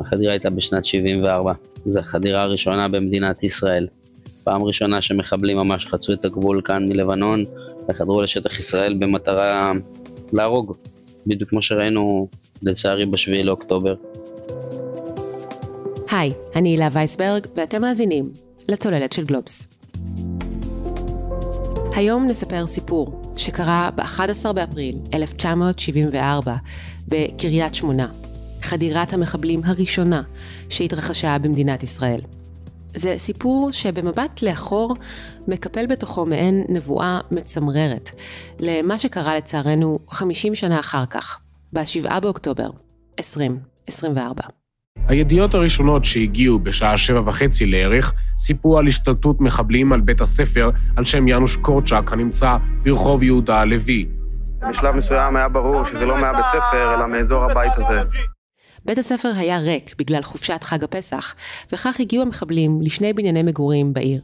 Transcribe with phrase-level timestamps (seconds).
[0.00, 1.52] החדירה הייתה בשנת 74.
[1.86, 3.86] זו החדירה הראשונה במדינת ישראל.
[4.44, 7.44] פעם ראשונה שמחבלים ממש חצו את הגבול כאן מלבנון
[7.88, 9.72] וחדרו לשטח ישראל במטרה
[10.32, 10.76] להרוג,
[11.26, 12.28] בדיוק כמו שראינו
[12.62, 13.94] לצערי בשביעי לאוקטובר.
[16.10, 18.30] היי, אני הילה וייסברג ואתם מאזינים
[18.68, 19.66] לצוללת של גלובס.
[21.96, 26.54] היום נספר סיפור שקרה ב-11 באפריל 1974
[27.08, 28.08] בקריית שמונה,
[28.66, 30.22] חדירת המחבלים הראשונה
[30.68, 32.20] שהתרחשה במדינת ישראל.
[32.94, 34.94] זה סיפור שבמבט לאחור
[35.48, 38.10] מקפל בתוכו מעין נבואה מצמררת
[38.60, 41.40] למה שקרה לצערנו 50 שנה אחר כך,
[41.72, 42.70] ב-7 באוקטובר
[43.18, 44.42] 2024.
[45.08, 51.04] הידיעות הראשונות שהגיעו בשעה שבע וחצי לערך סיפרו על השתלטות מחבלים על בית הספר על
[51.04, 54.06] שם יאנוש קורצ'אק הנמצא ברחוב יהודה הלוי.
[54.70, 58.00] בשלב מסוים היה ברור שזה לא מהבית ספר אלא מאזור הבית הזה.
[58.86, 61.34] בית הספר היה ריק בגלל חופשת חג הפסח,
[61.72, 64.20] וכך הגיעו המחבלים לשני בנייני מגורים בעיר.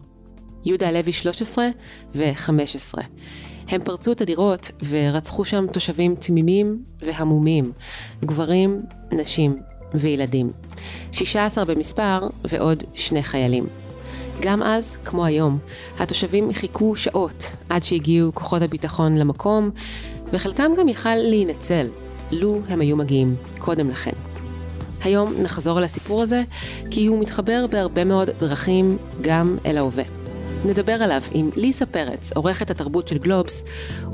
[0.64, 1.68] יהודה הלוי 13
[2.14, 3.02] ו-15.
[3.68, 7.72] הם פרצו את הדירות ורצחו שם תושבים תמימים והמומים,
[8.24, 8.82] גברים,
[9.12, 9.56] נשים
[9.94, 10.52] וילדים.
[11.12, 13.66] 16 במספר ועוד שני חיילים.
[14.40, 15.58] גם אז, כמו היום,
[15.98, 19.70] התושבים חיכו שעות עד שהגיעו כוחות הביטחון למקום,
[20.32, 21.86] וחלקם גם יכל להינצל,
[22.30, 24.31] לו הם היו מגיעים קודם לכן.
[25.04, 26.42] היום נחזור על הסיפור הזה,
[26.90, 30.04] כי הוא מתחבר בהרבה מאוד דרכים גם אל ההווה.
[30.64, 33.64] נדבר עליו עם ליסה פרץ, עורכת התרבות של גלובס,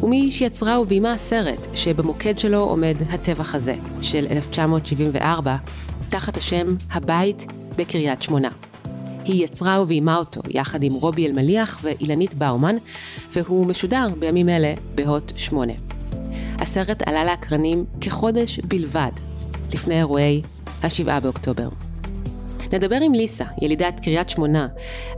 [0.01, 5.57] ומי שיצרה וביימה סרט שבמוקד שלו עומד הטבח הזה, של 1974,
[6.11, 8.49] תחת השם הבית בקריית שמונה.
[9.25, 12.77] היא יצרה וביימה אותו יחד עם רובי אלמליח ואילנית באומן,
[13.33, 15.73] והוא משודר בימים אלה בהוט 8.
[16.59, 19.11] הסרט עלה לאקרנים כחודש בלבד
[19.75, 20.43] לפני אירועי
[20.83, 21.69] ה-7 באוקטובר.
[22.73, 24.69] נדבר עם ליסה, ילידת קריית שמונה,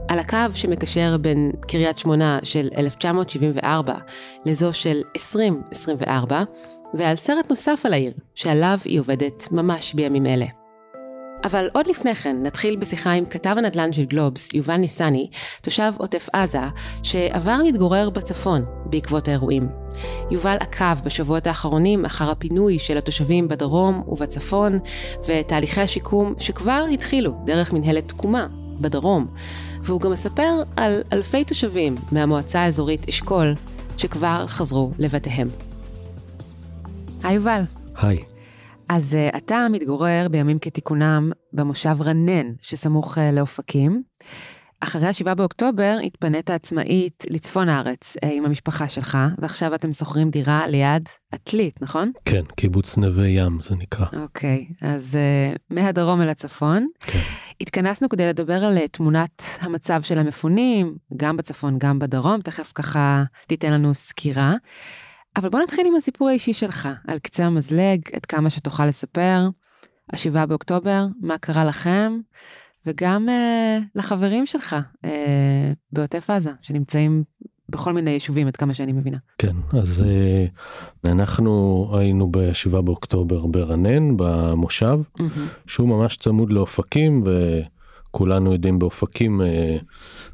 [0.09, 3.95] על הקו שמקשר בין קריית שמונה של 1974
[4.47, 6.43] לזו של 2024,
[6.95, 10.60] ועל סרט נוסף על העיר, שעליו היא עובדת ממש בימים אלה.
[11.45, 15.31] אבל עוד לפני כן נתחיל בשיחה עם כתב הנדל"ן של גלובס, יובל ניסני,
[15.63, 16.59] תושב עוטף עזה,
[17.03, 19.69] שעבר להתגורר בצפון בעקבות האירועים.
[20.31, 24.79] יובל עקב בשבועות האחרונים אחר הפינוי של התושבים בדרום ובצפון,
[25.29, 28.47] ותהליכי השיקום שכבר התחילו דרך מנהלת תקומה
[28.81, 29.27] בדרום,
[29.83, 33.55] והוא גם מספר על אלפי תושבים מהמועצה האזורית אשכול,
[33.97, 35.49] שכבר חזרו לבתיהם.
[37.23, 37.63] היי יובל.
[37.97, 38.30] היי.
[38.93, 44.03] אז uh, אתה מתגורר בימים כתיקונם במושב רנן, שסמוך uh, לאופקים.
[44.81, 50.67] אחרי ה-7 באוקטובר התפנית עצמאית לצפון הארץ uh, עם המשפחה שלך, ועכשיו אתם שוכרים דירה
[50.69, 52.13] ליד עתלית, נכון?
[52.25, 54.07] כן, קיבוץ נווה ים זה נקרא.
[54.23, 55.19] אוקיי, okay, אז
[55.55, 56.87] uh, מהדרום אל הצפון.
[57.01, 57.19] כן.
[57.61, 63.73] התכנסנו כדי לדבר על תמונת המצב של המפונים, גם בצפון, גם בדרום, תכף ככה תיתן
[63.73, 64.55] לנו סקירה.
[65.37, 69.49] אבל בוא נתחיל עם הסיפור האישי שלך, על קצה המזלג, עד כמה שתוכל לספר,
[70.13, 72.19] השבעה באוקטובר, מה קרה לכם,
[72.87, 77.25] וגם אה, לחברים שלך אה, בעוטף עזה, שנמצאים
[77.71, 79.17] בכל מיני יישובים, עד כמה שאני מבינה.
[79.39, 80.47] כן, אז אה,
[81.13, 85.23] אנחנו היינו ב-7 באוקטובר ברנן, במושב, mm-hmm.
[85.67, 89.77] שהוא ממש צמוד לאופקים, וכולנו יודעים באופקים אה,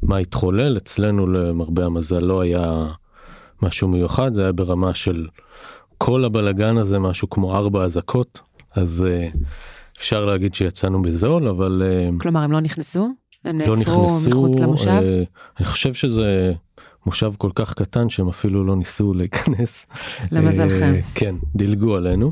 [0.03, 2.87] מה התחולל, אצלנו למרבה המזל לא היה...
[3.61, 5.27] משהו מיוחד זה היה ברמה של
[5.97, 8.41] כל הבלגן הזה משהו כמו ארבע אזעקות
[8.75, 9.37] אז uh,
[9.97, 13.09] אפשר להגיד שיצאנו בזול אבל uh, כלומר הם לא נכנסו
[13.45, 16.53] הם לא נעצרו נכנסו, מחוץ למושב uh, אני חושב שזה
[17.05, 19.87] מושב כל כך קטן שהם אפילו לא ניסו להיכנס
[20.31, 22.31] למזלכם uh, כן דילגו עלינו.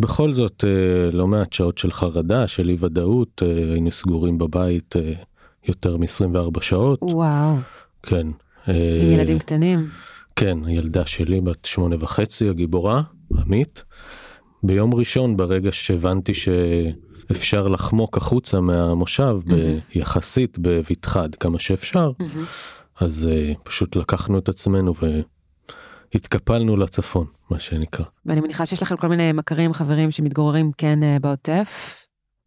[0.00, 0.64] בכל זאת
[1.12, 4.94] לא מעט שעות של חרדה של אי ודאות היינו סגורים בבית
[5.68, 6.98] יותר מ-24 שעות.
[7.02, 7.56] וואו.
[8.02, 8.26] כן.
[8.66, 9.88] עם ילדים קטנים.
[10.36, 13.02] כן, הילדה שלי בת שמונה וחצי, הגיבורה,
[13.38, 13.84] עמית.
[14.62, 19.52] ביום ראשון, ברגע שהבנתי שאפשר לחמוק החוצה מהמושב, mm-hmm.
[19.98, 23.00] יחסית בבטחה עד כמה שאפשר, mm-hmm.
[23.00, 24.94] אז uh, פשוט לקחנו את עצמנו
[26.14, 28.04] והתקפלנו לצפון, מה שנקרא.
[28.26, 31.99] ואני מניחה שיש לכם כל מיני מכרים, חברים שמתגוררים כן uh, בעוטף.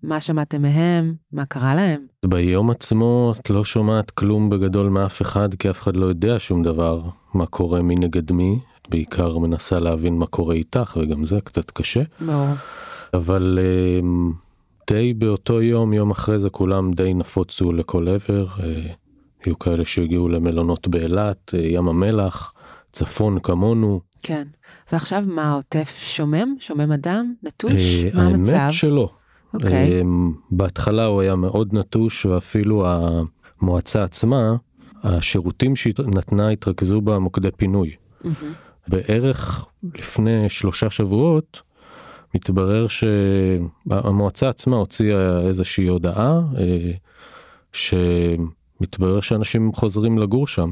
[0.03, 1.13] מה שמעתם מהם?
[1.31, 2.05] מה קרה להם?
[2.25, 6.63] ביום עצמו את לא שומעת כלום בגדול מאף אחד כי אף אחד לא יודע שום
[6.63, 7.01] דבר
[7.33, 8.59] מה קורה מנגד מי.
[8.81, 12.01] את בעיקר מנסה להבין מה קורה איתך וגם זה קצת קשה.
[12.21, 12.47] ברור.
[13.13, 14.31] אבל אמ,
[14.89, 18.47] די באותו יום יום אחרי זה כולם די נפוצו לכל עבר.
[18.63, 18.93] אה,
[19.45, 22.53] היו כאלה שהגיעו למלונות באילת, אה, ים המלח,
[22.91, 24.01] צפון כמונו.
[24.23, 24.47] כן.
[24.91, 26.55] ועכשיו מה העוטף שומם?
[26.59, 27.33] שומם אדם?
[27.43, 27.71] נטוש?
[27.73, 28.53] אה, מה המצב?
[28.53, 29.09] האמת שלא.
[29.53, 30.01] אוקיי.
[30.01, 34.55] אמ, בהתחלה הוא היה מאוד נטוש ואפילו המועצה עצמה,
[35.03, 37.91] השירותים שהיא נתנה התרכזו במוקדי פינוי.
[38.23, 38.53] מהמם.
[38.87, 39.65] בערך
[39.95, 41.61] לפני שלושה שבועות
[42.35, 46.91] מתברר שהמועצה עצמה הוציאה איזושהי הודעה אה,
[47.73, 50.71] שמתברר שאנשים חוזרים לגור שם.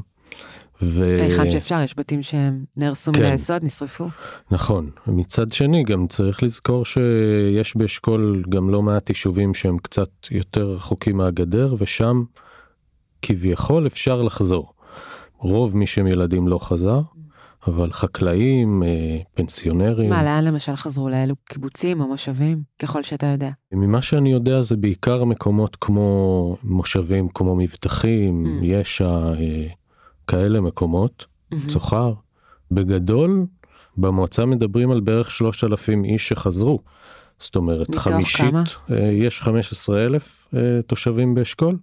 [0.81, 1.16] ו...
[1.18, 3.25] היכן שאפשר, יש בתים שהם נהרסו מן כן.
[3.25, 4.07] היסוד, נשרפו.
[4.51, 4.89] נכון.
[5.07, 11.18] מצד שני גם צריך לזכור שיש באשכול גם לא מעט יישובים שהם קצת יותר רחוקים
[11.18, 12.24] מהגדר ושם
[13.22, 14.74] כביכול אפשר לחזור.
[15.38, 17.01] רוב מי שהם ילדים לא חזר,
[17.68, 21.10] אבל חקלאים, אה, פנסיונרים, מה, לאן למשל חזרו?
[21.10, 22.62] לאלו קיבוצים או מושבים?
[22.80, 23.50] ככל שאתה יודע.
[23.72, 28.66] ממה שאני יודע זה בעיקר מקומות כמו מושבים, כמו מבטחים, Mm.
[28.66, 29.68] יש"ע, אה,
[30.27, 31.68] כאלה מקומות, מהמם.
[31.68, 32.13] צוחר.
[32.71, 33.45] בגדול,
[33.97, 36.79] במועצה מדברים על בערך 3,000 איש שחזרו.
[37.39, 38.63] זאת אומרת, חמישית, כמה?
[38.91, 41.77] אה, יש 15,000 אה, תושבים באשכול,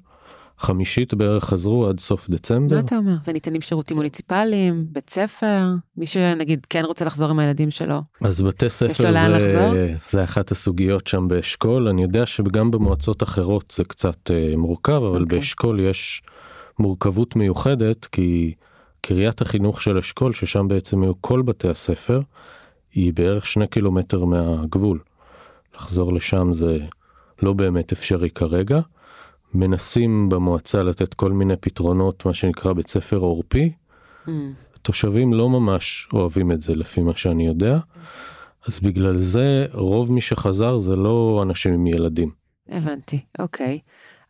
[0.58, 2.74] חמישית בערך חזרו עד סוף דצמבר.
[2.74, 3.16] מה אתה אומר?
[3.26, 8.02] וניתנים שירותים מוניציפליים, בית ספר, מי שנגיד כן רוצה לחזור עם הילדים שלו.
[8.20, 9.94] אז בתי ספר זה?
[10.10, 15.22] זה אחת הסוגיות שם באשכול אני יודע שגם במועצות אחרות זה קצת אה, מורכב אבל
[15.22, 15.38] אוקיי.
[15.38, 16.22] באשכול יש
[16.78, 18.54] מורכבות מיוחדת כי
[19.00, 22.20] קריית החינוך של אשכול ששם בעצם היו כל בתי הספר
[22.92, 24.98] היא בערך שני קילומטר מהגבול.
[25.74, 26.78] לחזור לשם זה
[27.42, 28.80] לא באמת אפשרי כרגע.
[29.54, 33.72] מנסים במועצה לתת כל מיני פתרונות מה שנקרא בית ספר עורפי
[34.26, 34.52] מהמם.
[34.74, 37.78] התושבים לא ממש אוהבים את זה לפי מה שאני יודע.
[38.66, 42.30] אז בגלל זה רוב מי שחזר זה לא אנשים עם ילדים.
[42.68, 43.78] הבנתי, אוקיי.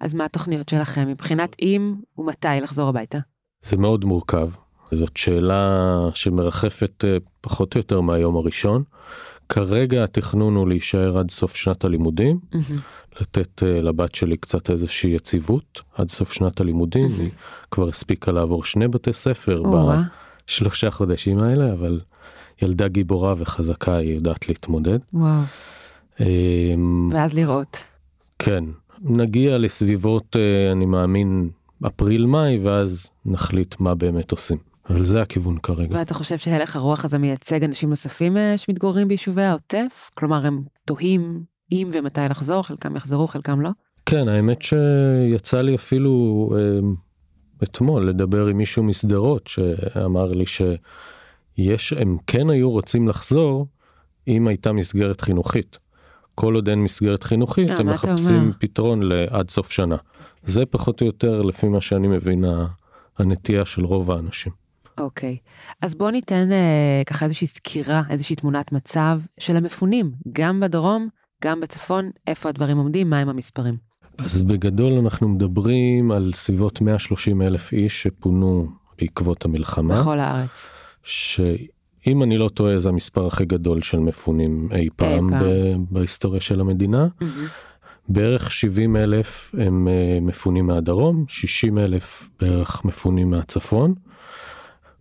[0.00, 3.18] אז מה התוכניות שלכם מבחינת אם ומתי לחזור הביתה?
[3.62, 4.48] זה מאוד מורכב.
[4.92, 8.82] זאת שאלה שמרחפת אה, פחות או יותר מהיום הראשון.
[9.48, 12.80] כרגע התכנון הוא להישאר עד סוף שנת הלימודים, מהמם.
[13.20, 17.10] לתת אה, לבת שלי קצת איזושהי יציבות עד סוף שנת הלימודים.
[17.18, 17.30] היא
[17.70, 19.62] כבר הספיקה לעבור שני בתי ספר.
[20.48, 22.00] בשלושה חודשים האלה, אבל
[22.62, 24.98] ילדה גיבורה וחזקה היא יודעת להתמודד.
[25.12, 25.42] וואו.
[26.20, 27.84] אמ, ואז לראות.
[28.38, 28.64] כן,
[29.00, 31.50] נגיע לסביבות, אה, אני מאמין,
[31.86, 34.58] אפריל-מאי, ואז נחליט מה באמת עושים.
[34.90, 35.98] אבל זה הכיוון כרגע.
[35.98, 40.10] ואתה חושב שהלך הרוח הזה מייצג אנשים נוספים אה, שמתגוררים ביישובי העוטף?
[40.14, 41.42] כלומר, הם תוהים
[41.72, 43.70] אם ומתי לחזור, חלקם יחזרו, חלקם לא?
[44.06, 46.88] כן, האמת שיצא לי אפילו אה,
[47.62, 53.66] אתמול לדבר עם מישהו משדרות שאמר לי שיש, הם כן היו רוצים לחזור
[54.28, 55.78] אם הייתה מסגרת חינוכית.
[56.40, 58.52] כל עוד אין מסגרת חינוכית, אה, הם מחפשים?
[58.58, 59.96] פתרון לעד סוף שנה.
[60.42, 62.44] זה פחות או יותר, לפי מה שאני מבין,
[63.18, 64.52] הנטייה של רוב האנשים.
[64.98, 65.36] אוקיי.
[65.82, 71.08] אז בוא ניתן אה, ככה איזושהי סקירה, איזושהי תמונת מצב של המפונים, גם בדרום,
[71.44, 73.76] גם בצפון, איפה הדברים עומדים, מהם המספרים.
[74.18, 78.68] אז בגדול אנחנו מדברים על סביבות 130 אלף איש שפונו
[78.98, 80.70] בעקבות המלחמה, בכל הארץ.
[82.04, 85.40] שאם אני לא טועה זה המספר הכי גדול של מפונים אי פעם, פעם.
[85.42, 87.06] ב- בהיסטוריה של המדינה.
[87.20, 87.46] מהמם.
[88.08, 93.94] בערך 70 אלף הם אה, מפונים מהדרום, 60 אלף בערך מפונים מהצפון.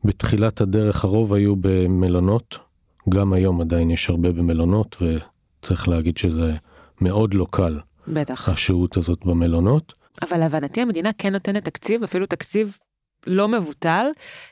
[0.03, 2.57] בתחילת הדרך הרוב היו במלונות,
[3.09, 6.53] גם היום עדיין יש הרבה במלונות וצריך להגיד שזה
[7.01, 8.49] מאוד לא קל בטח.
[8.49, 9.93] השהות הזאת במלונות.
[10.21, 12.77] אבל להבנתי המדינה כן נותנת תקציב, אפילו תקציב
[13.27, 14.05] לא מבוטל,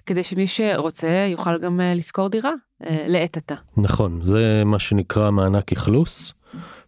[0.05, 2.51] כדי שמי שרוצה יוכל גם אה, לשכור דירה
[2.86, 3.55] אה, לעת עתה.
[3.77, 6.34] נכון, זה מה שנקרא מענק אכלוס,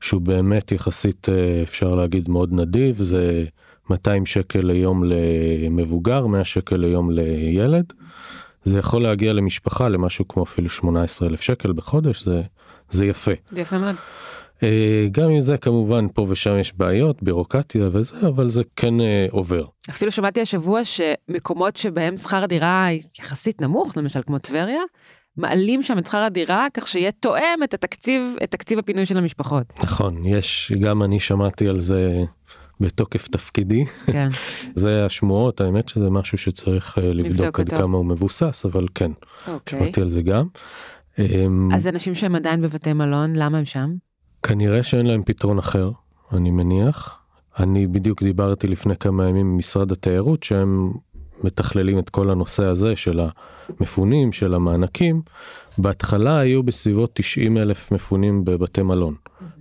[0.02, 3.46] שהוא באמת יחסית אה, אפשר להגיד מאוד נדיב, זה
[3.90, 7.94] 200 שקל ליום למבוגר, 100 שקל ליום לילד.
[8.64, 12.42] זה יכול להגיע למשפחה למשהו כמו אפילו 18 אלף שקל בחודש, זה,
[12.90, 13.32] זה יפה.
[13.52, 13.96] זה יפה מאוד.
[14.64, 19.26] אה, גם עם זה כמובן פה ושם יש בעיות, בירוקרטיה וזה, אבל זה כן אה,
[19.32, 19.66] עובר.
[19.90, 22.88] אפילו שמעתי השבוע שמקומות שבהם שכר הדירה
[23.20, 24.82] יחסית נמוך, למשל כמו טבריה,
[25.38, 29.74] מעלים שם את שכר הדירה כך שיהיה תואם את התקציב, את תקציב הפינוי של המשפחות.
[29.84, 32.24] נכון, יש, גם אני שמעתי על זה
[32.80, 33.86] בתוקף תפקידי.
[34.06, 34.30] כן.
[34.76, 37.70] זה השמועות, האמת שזה משהו שצריך אה, לבדוק עד.
[37.70, 39.12] כמה הוא מבוסס, אבל כן,
[39.48, 39.80] אוקיי.
[39.80, 40.48] שמעתי על זה גם.
[41.20, 43.96] אמ, אז אנשים שהם עדיין בבתי מלון, למה הם שם?
[44.44, 45.92] כנראה שאין להם פתרון אחר,
[46.34, 47.20] אני מניח.
[47.60, 50.94] אני בדיוק דיברתי לפני כמה ימים עם משרד התיירות שהם
[51.44, 53.20] מתכללים את כל הנושא הזה של
[53.80, 55.22] המפונים, של המענקים.
[55.78, 59.16] בהתחלה היו בסביבות 90 אלף מפונים בבתי מלון,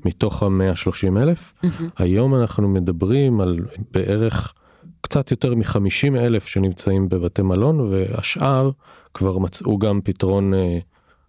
[0.05, 1.55] מתוך ה-130 אלף.
[1.99, 3.59] היום אנחנו מדברים על
[3.93, 4.53] בערך
[5.01, 8.71] קצת יותר מ-50 אלף שנמצאים בבתי מלון והשאר
[9.15, 10.79] כבר מצאו גם פתרון אה,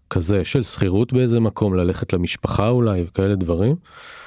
[0.09, 3.75] כזה של שכירות באיזה מקום, ללכת למשפחה אולי וכאלה דברים.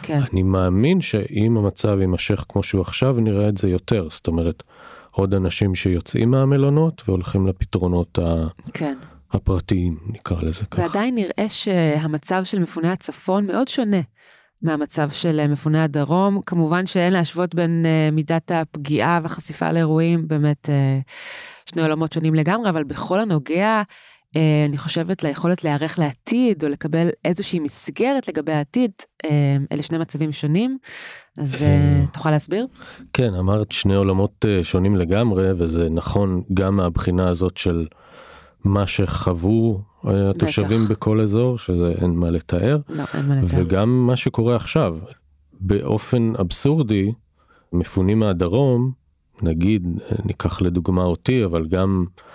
[0.03, 0.21] כן.
[0.33, 4.07] אני מאמין שאם המצב יימשך כמו שהוא עכשיו, נראה את זה יותר.
[4.11, 4.63] זאת אומרת,
[5.11, 8.47] עוד אנשים שיוצאים מהמלונות והולכים לפתרונות ה...
[8.73, 8.99] כן.
[9.33, 10.83] הפרטיים, נקרא לזה ככה.
[10.83, 14.01] ועדיין נראה שהמצב של מפוני הצפון מאוד שונה
[14.63, 16.41] מהמצב של מפוני הדרום.
[16.47, 21.11] כמובן שאין להשוות בין uh, מידת הפגיעה והחשיפה לאירועים, באמת uh,
[21.71, 23.83] שני עולמות שונים לגמרי, אבל בכל הנוגע,
[24.69, 28.91] אני חושבת ליכולת להיערך לעתיד, או לקבל איזושהי מסגרת לגבי העתיד,
[29.27, 29.29] uh,
[29.73, 30.79] אלה שני מצבים שונים.
[31.39, 32.67] אז uh, תוכל להסביר?
[33.13, 37.87] כן, אמרת שני עולמות שונים לגמרי, וזה נכון גם מהבחינה הזאת של...
[38.65, 40.91] מה שחוו התושבים בטח.
[40.91, 43.61] בכל אזור, שזה אין מה לתאר, לא, אין מה לתאר.
[43.61, 44.97] וגם מה שקורה עכשיו.
[45.61, 47.13] באופן אבסורדי,
[47.73, 48.93] מפונים מהדרום,
[49.43, 49.87] נגיד,
[50.25, 52.30] ניקח לדוגמה אותי, אבל גם אה,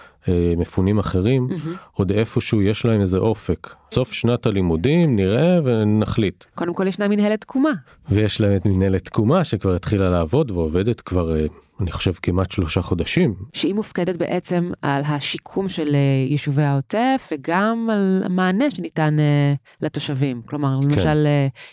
[0.58, 1.78] מפונים אחרים, mm-hmm.
[1.94, 3.76] עוד איפשהו יש להם איזה אופק.
[3.92, 6.44] סוף שנת הלימודים נראה ונחליט.
[6.56, 7.72] קודם כל ישנה מנהלת תקומה.
[8.10, 11.46] ויש להם את מנהלת תקומה שכבר התחילה לעבוד ועובדת כבר אה,
[11.80, 13.36] אני חושב כמעט שלושה חודשים.
[13.54, 20.42] שהיא מופקדת בעצם על השיקום של אה, יישובי העוטף וגם על המענה שניתן אה, לתושבים.
[20.46, 20.90] כלומר, כן.
[20.90, 21.28] למשל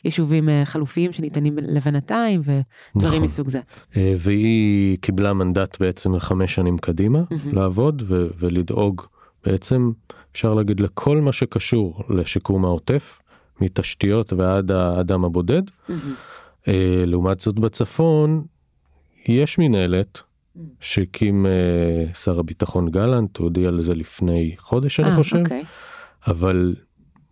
[0.04, 3.22] יישובים חלופיים שניתנים לבינתיים ודברים נכון.
[3.22, 3.60] מסוג זה.
[3.96, 7.52] והיא קיבלה מנדט בעצם לחמש שנים קדימה mm-hmm.
[7.52, 9.02] לעבוד ו- ולדאוג
[9.44, 9.90] בעצם
[10.32, 13.18] אפשר להגיד לכל מה שקשור לשיקום העוטף,
[13.60, 15.62] מתשתיות ועד האדם הבודד.
[15.68, 15.92] Mm-hmm.
[17.06, 18.44] לעומת זאת בצפון
[19.26, 20.20] יש מנהלת
[20.80, 25.36] שהקים uh, שר הביטחון גלנט, הוא הודיע על זה לפני חודש אני 아, אה, חושב,
[25.36, 25.64] אוקיי.
[26.26, 26.74] אבל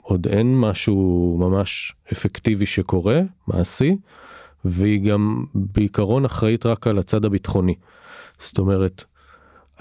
[0.03, 3.97] עוד אין משהו ממש אפקטיבי שקורה, מעשי,
[4.65, 7.75] והיא גם בעיקרון אחראית רק על הצד הביטחוני.
[8.39, 9.05] זאת אומרת,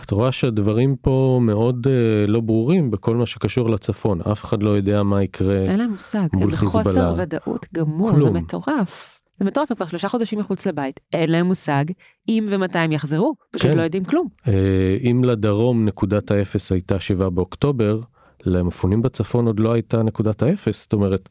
[0.03, 4.69] את רואה שהדברים פה מאוד uh, לא ברורים בכל מה שקשור לצפון, אף אחד לא
[4.69, 8.33] יודע מה יקרה אין להם מושג, הם בחוסר ודאות גמור, כלום.
[8.33, 9.18] זה מטורף.
[9.39, 11.85] זה מטורף, הם כבר שלושה חודשים מחוץ לבית, אין להם מושג
[12.29, 13.77] אם ומתי הם יחזרו, פשוט כן.
[13.77, 14.27] לא יודעים כלום.
[14.47, 17.99] אה, אם לדרום נקודת האפס הייתה 7 באוקטובר,
[18.45, 21.29] למפונים בצפון עוד לא הייתה נקודת האפס, זאת אומרת,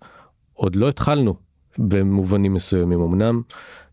[0.53, 1.35] עוד לא התחלנו
[1.79, 3.01] במובנים מסוימים.
[3.01, 3.43] אמנם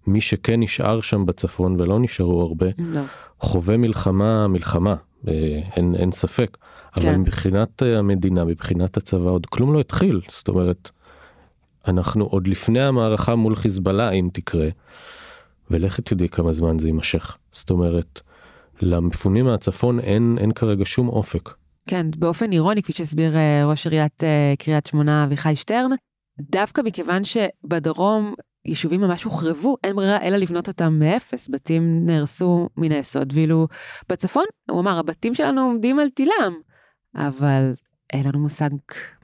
[0.07, 3.01] מי שכן נשאר שם בצפון ולא נשארו הרבה, לא.
[3.39, 4.95] חווה מלחמה, מלחמה,
[5.27, 6.57] אה, אין, אין ספק.
[6.93, 7.01] כן.
[7.01, 10.21] אבל מבחינת המדינה, מבחינת הצבא, עוד כלום לא התחיל.
[10.29, 10.89] זאת אומרת,
[11.87, 14.67] אנחנו עוד לפני המערכה מול חיזבאללה אם תקרה,
[15.71, 17.37] ולכי תדעי כמה זמן זה יימשך.
[17.51, 18.21] זאת אומרת,
[18.81, 21.49] למפונים מהצפון אין, אין כרגע שום אופק.
[21.87, 25.91] כן, באופן אירוני, כפי שהסביר אה, ראש עיריית אה, קריית שמונה אביחי שטרן,
[26.39, 28.33] דווקא מכיוון שבדרום
[28.65, 33.67] יישובים ממש הוחרבו, אין ברירה אלא לבנות אותם מאפס, בתים נהרסו מן היסוד, ואילו
[34.09, 36.53] בצפון, הוא אמר, הבתים שלנו עומדים על תילם,
[37.15, 37.73] אבל
[38.13, 38.69] אין לנו מושג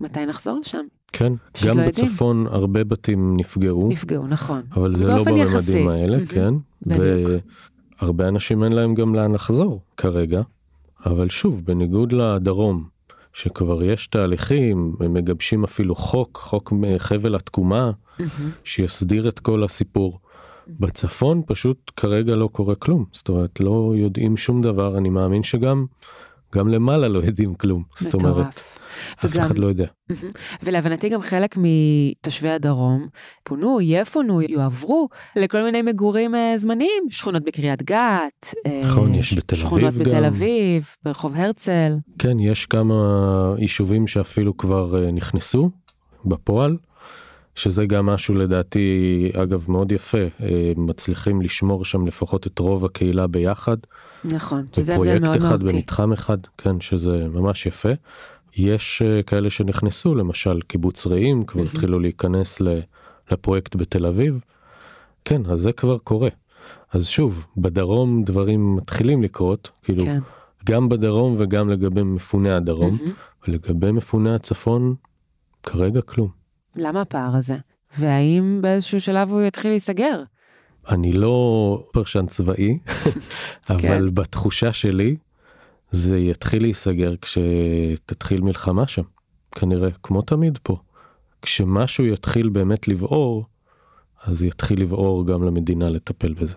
[0.01, 0.85] מתי נחזור לשם.
[1.13, 1.33] כן,
[1.65, 2.55] גם לא בצפון יודעים.
[2.55, 3.89] הרבה בתים נפגעו.
[3.91, 4.61] נפגעו, נכון.
[4.73, 6.33] אבל זה לא בממדים האלה, mm-hmm.
[6.33, 6.53] כן.
[6.81, 7.43] בדיוק.
[8.01, 10.41] והרבה אנשים אין להם גם לאן לחזור כרגע.
[11.05, 12.83] אבל שוב, בניגוד לדרום,
[13.33, 18.23] שכבר יש תהליכים, הם מגבשים אפילו חוק, חוק חבל התקומה, mm-hmm.
[18.63, 20.19] שיסדיר את כל הסיפור.
[20.79, 25.85] בצפון פשוט כרגע לא קורה כלום, זאת אומרת לא יודעים שום דבר, אני מאמין שגם
[26.55, 27.83] גם למעלה לא יודעים כלום.
[27.95, 28.61] זאת אומרת,
[29.13, 29.85] אף וגם, אחד לא יודע.
[30.63, 33.07] ולהבנתי גם חלק מתושבי הדרום
[33.43, 39.55] פונו, יפונו, יועברו לכל מיני מגורים uh, זמניים, שכונות בקריית גת, אה, נכון, יש בתל
[39.55, 39.99] אביב שכונות גם.
[39.99, 41.97] בתל אביב, ברחוב הרצל.
[42.19, 42.95] כן, יש כמה
[43.57, 45.69] יישובים שאפילו כבר uh, נכנסו
[46.25, 46.77] בפועל.
[47.55, 50.17] שזה גם משהו לדעתי אגב מאוד יפה
[50.77, 53.77] מצליחים לשמור שם לפחות את רוב הקהילה ביחד.
[54.23, 55.37] נכון, שזה הבדל מאוד מהותי.
[55.39, 57.89] בפרויקט אחד במתחם אחד, כן, שזה ממש יפה.
[58.55, 62.61] יש uh, כאלה שנכנסו, למשל קיבוץ רעים, כבר התחילו להיכנס
[63.31, 64.39] לפרויקט בתל אביב.
[65.25, 66.29] כן, אז זה כבר קורה.
[66.91, 70.19] אז שוב, בדרום דברים מתחילים לקרות, כאילו, כן.
[70.65, 72.97] גם בדרום וגם לגבי מפוני הדרום,
[73.47, 74.95] ולגבי מפוני הצפון,
[75.63, 76.29] כרגע כלום.
[76.75, 77.57] למה הפער הזה?
[77.97, 80.23] והאם באיזשהו שלב הוא יתחיל להיסגר?
[80.89, 82.77] אני לא פרשן צבאי,
[83.69, 84.15] אבל כן.
[84.15, 85.15] בתחושה שלי
[85.91, 89.03] זה יתחיל להיסגר כשתתחיל מלחמה שם,
[89.51, 90.77] כנראה, כמו תמיד פה.
[91.41, 93.45] כשמשהו יתחיל באמת לבעור,
[94.23, 96.55] אז יתחיל לבעור גם למדינה לטפל בזה.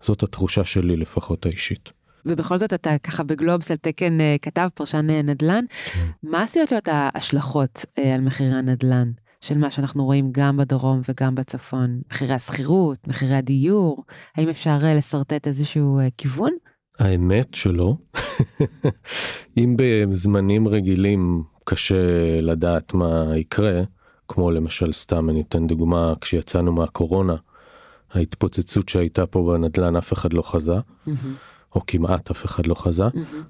[0.00, 1.90] זאת התחושה שלי לפחות האישית.
[2.26, 6.06] ובכל זאת אתה ככה בגלובס על תקן uh, כתב פרשן uh, נדל"ן, כן.
[6.22, 9.10] מה עשויות להיות ההשלכות uh, על מחירי הנדל"ן?
[9.42, 14.04] של מה שאנחנו רואים גם בדרום וגם בצפון, מחירי השכירות, מחירי הדיור,
[14.36, 16.52] האם אפשר אה, לשרטט איזשהו אה, כיוון?
[16.98, 17.94] האמת שלא.
[19.58, 23.82] אם בזמנים רגילים קשה לדעת מה יקרה,
[24.28, 27.36] כמו למשל סתם אני אתן דוגמה כשיצאנו מהקורונה,
[28.12, 30.76] ההתפוצצות שהייתה פה בנדל"ן אף אחד לא חזה,
[31.74, 33.04] או כמעט אף אחד לא חזה,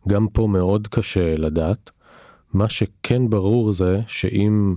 [0.08, 1.90] גם פה מאוד קשה לדעת.
[2.54, 4.74] מה שכן ברור זה שאם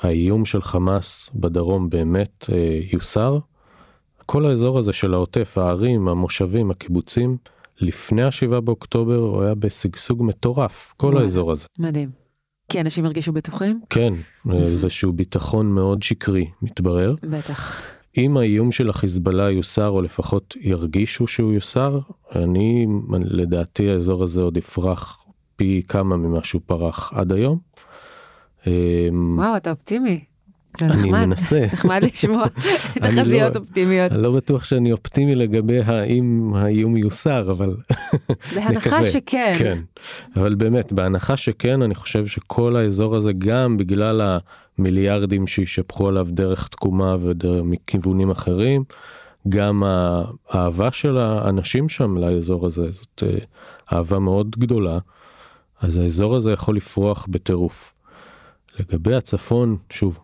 [0.00, 3.38] האיום של חמאס בדרום באמת אה, יוסר,
[4.26, 7.36] כל האזור הזה של העוטף, הערים, המושבים, הקיבוצים,
[7.80, 11.66] לפני השבעה באוקטובר הוא היה בשגשוג מטורף, כל האזור הזה.
[11.78, 12.10] מדהים.
[12.68, 13.80] כי אנשים הרגישו בטוחים?
[13.90, 14.14] כן,
[14.52, 17.14] איזשהו ביטחון מאוד שקרי, מתברר.
[17.22, 17.82] בטח.
[18.16, 21.98] אם האיום של החיזבאללה יוסר, או לפחות ירגישו שהוא יוסר,
[22.34, 22.86] אני,
[23.24, 25.24] לדעתי האזור הזה עוד יפרח
[25.56, 27.58] פי כמה ממה שהוא פרח עד היום.
[28.66, 30.24] אמ, וואו, אתה אופטימי.
[30.82, 31.10] אני.
[31.10, 31.66] מנסה.
[31.72, 32.44] נחמד לשמוע
[33.02, 34.12] אני תחזיות לא- אופטימיות.
[34.12, 37.76] אני לא בטוח שאני אופטימי לגבי האם האיום יוסר, אבל
[38.54, 39.04] בהנחה.
[39.04, 39.54] שכן.
[39.58, 39.78] כן.
[40.36, 44.38] אבל באמת, בהנחה שכן, אני חושב שכל האזור הזה, גם בגלל
[44.78, 48.84] המיליארדים שישפכו עליו דרך תקומה ומכיוונים אחרים,
[49.48, 49.82] גם
[50.48, 53.38] האהבה של האנשים שם לאזור הזה, זאת אה,
[53.92, 54.98] אהבה מאוד גדולה,
[55.80, 57.93] אז האזור הזה יכול לפרוח בטירוף.
[58.78, 60.18] לגבי הצפון, שוב,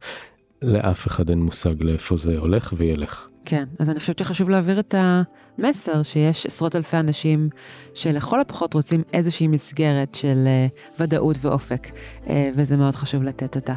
[0.62, 3.28] לאף אחד אין מושג לאיפה זה הולך וילך.
[3.44, 7.48] כן, אז אני חושבת שחשוב להעביר את המסר שיש עשרות אלפי אנשים
[7.94, 10.66] שלכל הפחות רוצים איזושהי מסגרת של אה,
[11.00, 11.88] ודאות ואופק,
[12.26, 13.74] אה, וזה מאוד חשוב לתת אותה.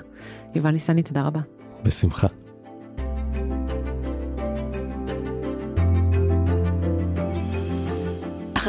[0.55, 1.39] יובל ניסני, תודה רבה.
[1.83, 2.27] בשמחה.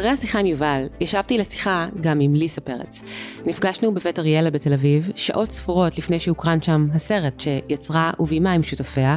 [0.04, 3.02] אחרי השיחה עם יובל, ישבתי לשיחה גם עם ליסה פרץ.
[3.46, 9.16] נפגשנו בבית אריאלה בתל אביב, שעות ספורות לפני שהוקרן שם הסרט שיצרה וביימה עם שותפיה,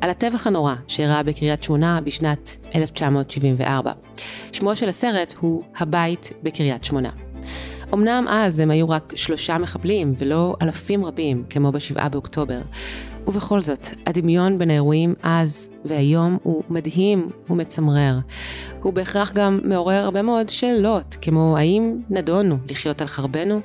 [0.00, 3.92] על הטבח הנורא שאירע בקריית שמונה בשנת 1974.
[4.52, 7.10] שמו של הסרט הוא הבית בקריית שמונה.
[7.94, 12.60] אמנם אז הם היו רק שלושה מחבלים ולא אלפים רבים כמו בשבעה באוקטובר.
[13.26, 18.18] ובכל זאת, הדמיון בין האירועים אז והיום הוא מדהים ומצמרר.
[18.82, 23.60] הוא בהכרח גם מעורר הרבה מאוד שאלות, כמו האם נדונו לחיות על חרבנו?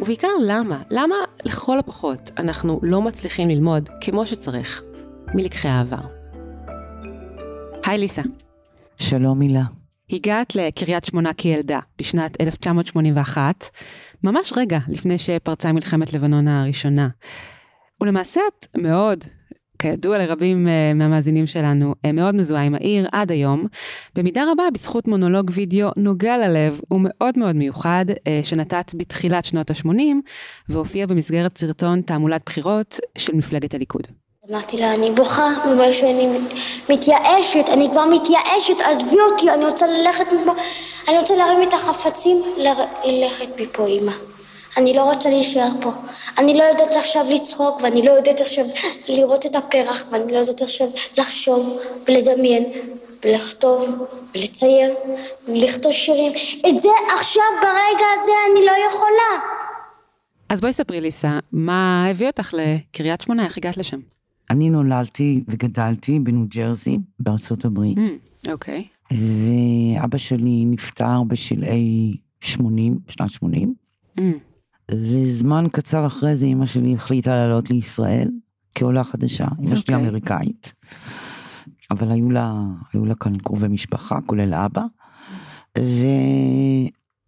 [0.00, 0.82] ובעיקר למה?
[0.90, 4.82] למה לכל הפחות אנחנו לא מצליחים ללמוד כמו שצריך
[5.34, 6.02] מלקחי העבר?
[7.86, 8.22] היי ליסה.
[8.98, 9.62] שלום הילה.
[10.10, 13.64] הגעת לקריית שמונה כילדה בשנת 1981,
[14.24, 17.08] ממש רגע לפני שפרצה מלחמת לבנון הראשונה.
[18.00, 19.24] ולמעשה את מאוד,
[19.78, 23.66] כידוע לרבים אה, מהמאזינים שלנו, אה, מאוד מזוהה עם העיר עד היום,
[24.14, 29.90] במידה רבה בזכות מונולוג וידאו נוגע ללב ומאוד מאוד מיוחד, אה, שנתת בתחילת שנות ה-80,
[30.68, 34.02] והופיע במסגרת סרטון תעמולת בחירות של מפלגת הליכוד.
[34.50, 36.28] אמרתי לה, אני בוכה בגלל שאני
[36.90, 40.52] מתייאשת, אני כבר מתייאשת, עזבי אותי, אני רוצה ללכת מפה,
[41.08, 42.36] אני רוצה להרים את החפצים,
[43.04, 44.37] ללכת מפה, אמא.
[44.78, 45.92] אני לא רוצה להישאר פה.
[46.38, 48.64] אני לא יודעת עכשיו לצחוק, ואני לא יודעת עכשיו
[49.08, 50.88] לראות את הפרח, ואני לא יודעת עכשיו
[51.18, 52.64] לחשוב ולדמיין,
[53.24, 54.94] ולכתוב, ולצייר,
[55.48, 56.32] ולכתוב שירים.
[56.68, 56.88] את זה
[57.20, 59.50] עכשיו, ברגע הזה, אני לא יכולה.
[60.48, 63.98] אז בואי ספרי ליסה, מה הביא אותך לקריית שמונה, איך הגעת לשם?
[64.50, 67.98] אני נולדתי וגדלתי בניו ג'רזי בארצות הברית,
[68.52, 68.84] אוקיי.
[69.12, 73.74] ואבא שלי נפטר בשלהי 80, בשנת 80,
[74.90, 78.30] וזמן קצר אחרי זה אמא שלי החליטה לעלות לישראל
[78.74, 79.46] כעולה חדשה.
[79.60, 80.08] אמא שלי אוקיי.
[80.08, 80.72] אמריקאית,
[81.90, 82.54] אבל היו לה,
[82.92, 84.84] היו לה כאן קרובי משפחה, כולל אבא,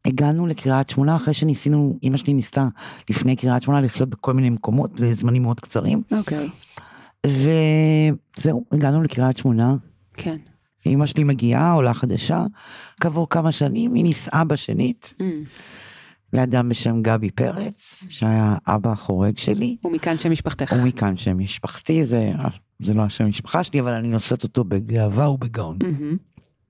[0.07, 2.68] והגענו לקריית שמונה אחרי שניסינו, אמא שלי ניסתה
[3.11, 6.03] לפני קריית שמונה לחיות בכל מיני מקומות לזמנים מאוד קצרים.
[6.12, 6.49] אוקיי.
[7.27, 9.77] וזהו, הגענו לקריית שמונה,
[10.14, 10.37] כן.
[10.87, 12.44] אמא שלי מגיעה, עולה חדשה,
[13.01, 15.14] כעבור כמה שנים היא נישאה בשנית
[16.32, 20.74] לאדם בשם גבי פרץ, שהיה אבא החורג שלי, ומכאן שם משפחתך.
[20.78, 22.32] ומכאן שם משפחתי, זה,
[22.78, 25.78] זה לא השם משפחה שלי, אבל אני נושאת אותו בגאווה ובגאון.
[25.82, 26.16] מהמם.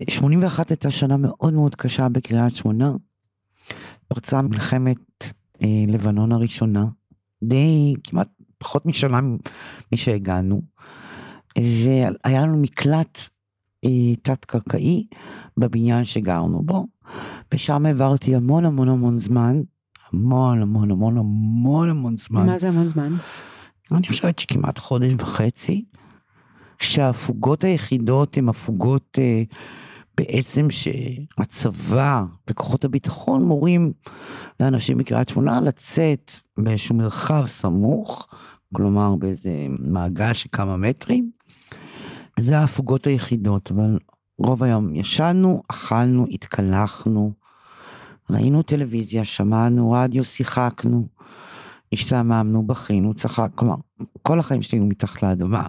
[0.09, 2.93] 81 הייתה שנה מאוד מאוד קשה בקריית שמונה.
[4.09, 5.25] פרצה מלחמת
[5.63, 6.85] אה, לבנון הראשונה,
[7.43, 9.21] די כמעט פחות משנה
[9.93, 10.63] משהגענו,
[11.59, 13.19] והיה לנו מקלט
[13.85, 15.07] אה, תת-קרקעי
[15.57, 16.87] בבניין שגרנו בו,
[17.55, 19.61] ושם העברתי המון המון המון זמן,
[20.13, 22.47] המון המון המון המון המון זמן.
[22.47, 23.17] מה זה המון זמן?
[23.93, 25.85] אני חושבת שכמעט חודש וחצי,
[26.81, 29.43] שההפוגות היחידות הן הפוגות אה,
[30.17, 33.93] בעצם שהצבא וכוחות הביטחון מורים
[34.61, 38.29] לאנשים בקריית שמונה לצאת באיזשהו מרחב סמוך,
[38.75, 41.31] כלומר באיזה מעגל של כמה מטרים.
[42.39, 43.99] זה ההפוגות היחידות, אבל
[44.39, 47.33] רוב היום ישנו, אכלנו, התקלחנו,
[48.33, 51.07] ראינו טלוויזיה, שמענו רדיו, שיחקנו,
[51.93, 53.75] השתעממנו, בכינו, צחק, כלומר,
[54.23, 55.67] כל החיים שלי היו מתחת לאדמה.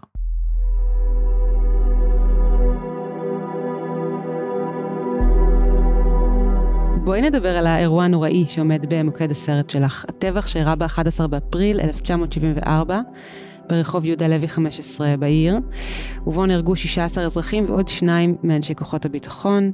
[7.03, 13.01] בואי נדבר על האירוע הנוראי שעומד במוקד הסרט שלך, הטבח שאירע ב-11 באפריל 1974
[13.69, 15.57] ברחוב יהודה לוי 15 בעיר,
[16.27, 19.71] ובו נהרגו 16 אזרחים ועוד שניים מאנשי כוחות הביטחון.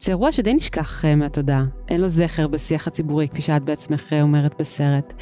[0.00, 4.22] זה אירוע שדי נשכח uh, מהתודעה, אין לו זכר בשיח הציבורי, כפי שאת בעצמך אה,
[4.22, 5.12] אומרת בסרט.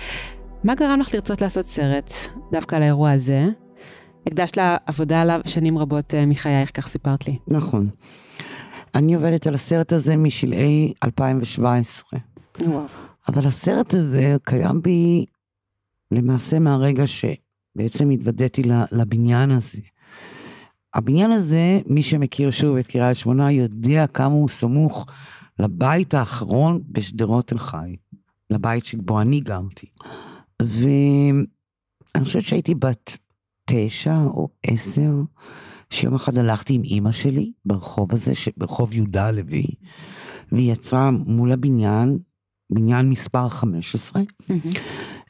[0.65, 2.13] מה גרם לך לרצות לעשות סרט
[2.53, 3.47] דווקא על האירוע הזה?
[4.27, 7.39] הקדשת לה עבודה עליו שנים רבות uh, מחייך, כך סיפרת לי.
[7.49, 7.89] נכון.
[8.95, 12.21] אני עובדת על הסרט הזה משלהי 2017.
[12.61, 12.85] וואו.
[13.29, 15.25] אבל הסרט הזה קיים בי
[16.13, 18.63] למעשה מהרגע שבעצם התוודעתי
[18.93, 19.79] לבניין הזה.
[20.97, 25.07] הבניין הזה, מי שמכיר שוב את קריית שמונה, יודע כמה הוא סמוך
[25.59, 27.97] לבית האחרון בשדרות תל חי,
[28.51, 29.87] לבית שבו אני גרתי.
[30.63, 33.19] ואני חושבת שהייתי בת
[33.65, 35.13] תשע או עשר,
[35.91, 39.67] שיום אחד הלכתי עם אימא שלי ברחוב הזה, ברחוב יהודה הלוי,
[40.53, 42.19] והיא יצאה מול הבניין,
[42.71, 44.23] בניין מספר 15,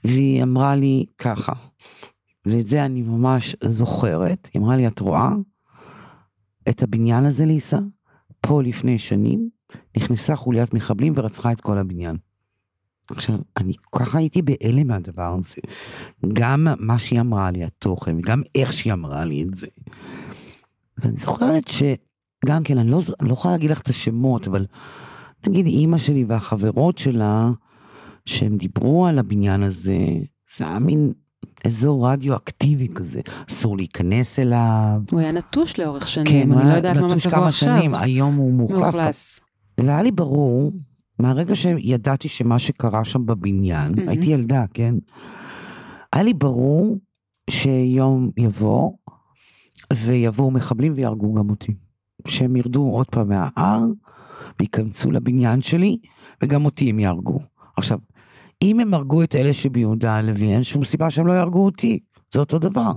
[0.04, 1.52] והיא אמרה לי ככה,
[2.46, 5.30] ואת זה אני ממש זוכרת, היא אמרה לי, את רואה
[6.68, 7.78] את הבניין הזה, ליסה?
[8.40, 9.48] פה לפני שנים
[9.96, 12.16] נכנסה חוליית מחבלים ורצחה את כל הבניין.
[13.10, 15.54] עכשיו, אני ככה הייתי בהלם מהדבר הזה.
[16.32, 19.66] גם מה שהיא אמרה לי, התוכן, וגם איך שהיא אמרה לי את זה.
[20.98, 24.66] ואני זוכרת שגם כן, אני לא, אני לא יכולה להגיד לך את השמות, אבל
[25.46, 27.50] נגיד אימא שלי והחברות שלה,
[28.24, 29.98] שהם דיברו על הבניין הזה,
[30.56, 31.12] זה היה מין
[31.66, 35.00] אזור רדיו-אקטיבי כזה, אסור להיכנס אליו.
[35.12, 37.30] הוא היה נטוש לאורך שנים, כן, אני לא יודעת מה מצבו עכשיו.
[37.30, 38.78] נטוש כמה שנים, היום הוא מאוכלס.
[38.78, 39.40] מאוכלס.
[39.80, 40.72] והיה לי ברור,
[41.18, 44.10] מהרגע שידעתי שמה שקרה שם בבניין, mm-hmm.
[44.10, 44.94] הייתי ילדה, כן?
[46.12, 46.98] היה לי ברור
[47.50, 48.92] שיום יבוא,
[49.92, 51.74] ויבואו מחבלים ויהרגו גם אותי.
[52.28, 53.80] שהם ירדו עוד פעם מההר,
[54.60, 55.98] וייכנסו לבניין שלי,
[56.42, 57.40] וגם אותי הם יהרגו.
[57.76, 57.98] עכשיו,
[58.62, 61.98] אם הם הרגו את אלה שביהודה הלוי, אין שום סיבה שהם לא יהרגו אותי.
[62.32, 62.92] זה אותו דבר.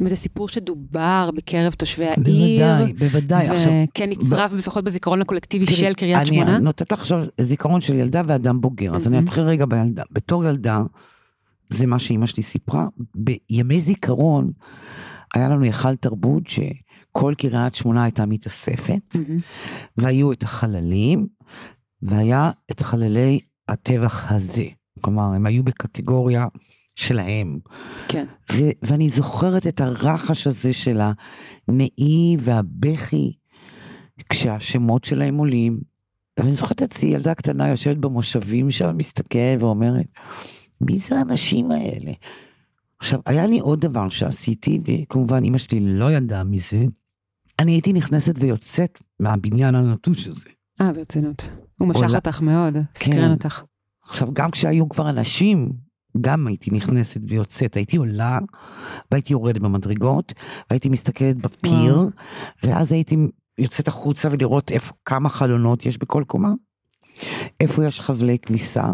[0.00, 2.64] וזה סיפור שדובר בקרב תושבי העיר.
[2.64, 3.48] בוודאי, בוודאי.
[3.90, 4.54] וכן נצרב ב...
[4.54, 6.56] לפחות בזיכרון הקולקטיבי של קריית שמונה.
[6.56, 10.02] אני נותנת לך עכשיו זיכרון של ילדה ואדם בוגר, אז אני אתחיל רגע בילדה.
[10.10, 10.82] בתור ילדה,
[11.68, 14.50] זה מה שאימא שלי סיפרה, בימי זיכרון
[15.34, 19.16] היה לנו היכל תרבות שכל קריית שמונה הייתה מתאספת,
[19.96, 21.26] והיו את החללים,
[22.02, 24.64] והיה את חללי הטבח הזה.
[25.00, 26.46] כלומר, הם היו בקטגוריה
[26.94, 27.58] שלהם.
[28.08, 28.26] כן.
[28.52, 31.00] ו- ואני זוכרת את הרחש הזה של
[31.68, 33.32] הנאי והבכי,
[34.28, 35.80] כשהשמות שלהם עולים.
[36.38, 40.06] ואני זוכרת את עצמי, ילדה קטנה יושבת במושבים שם, מסתכלת ואומרת,
[40.80, 42.12] מי זה האנשים האלה?
[42.98, 46.84] עכשיו, היה לי עוד דבר שעשיתי, וכמובן אמא שלי לא ידעה מזה,
[47.58, 50.48] אני הייתי נכנסת ויוצאת מהבניין הנטוש הזה.
[50.80, 51.50] אה, ברצינות.
[51.78, 52.80] הוא משך אותך מאוד, כן.
[52.94, 53.62] סקרן אותך.
[54.08, 55.72] עכשיו, גם כשהיו כבר אנשים,
[56.20, 58.38] גם הייתי נכנסת ויוצאת, הייתי עולה,
[59.10, 60.32] והייתי יורדת במדרגות,
[60.70, 62.10] והייתי מסתכלת בפיר, וואו.
[62.62, 63.16] ואז הייתי
[63.58, 66.52] יוצאת החוצה ולראות איפה, כמה חלונות יש בכל קומה,
[67.60, 68.92] איפה יש חבלי כביסה,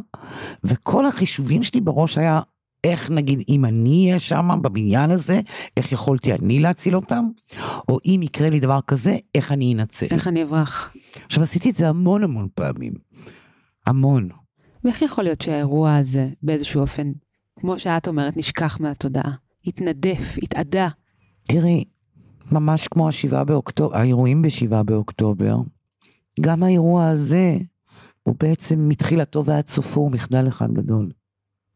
[0.64, 2.40] וכל החישובים שלי בראש היה,
[2.84, 5.40] איך נגיד אם אני אהיה שם בבניין הזה,
[5.76, 7.24] איך יכולתי אני להציל אותם?
[7.88, 10.06] או אם יקרה לי דבר כזה, איך אני אנצל?
[10.10, 10.94] איך אני אברח?
[11.26, 12.92] עכשיו עשיתי את זה המון המון פעמים.
[13.86, 14.28] המון.
[14.84, 17.12] ואיך יכול להיות שהאירוע הזה באיזשהו אופן,
[17.60, 19.32] כמו שאת אומרת, נשכח מהתודעה?
[19.66, 20.88] התנדף, התאדה.
[21.48, 21.84] תראי,
[22.52, 25.56] ממש כמו השבעה באוקטובר, האירועים בשבעה באוקטובר,
[26.40, 27.56] גם האירוע הזה
[28.22, 31.10] הוא בעצם מתחילתו ועד סופו הוא מחדל אחד גדול.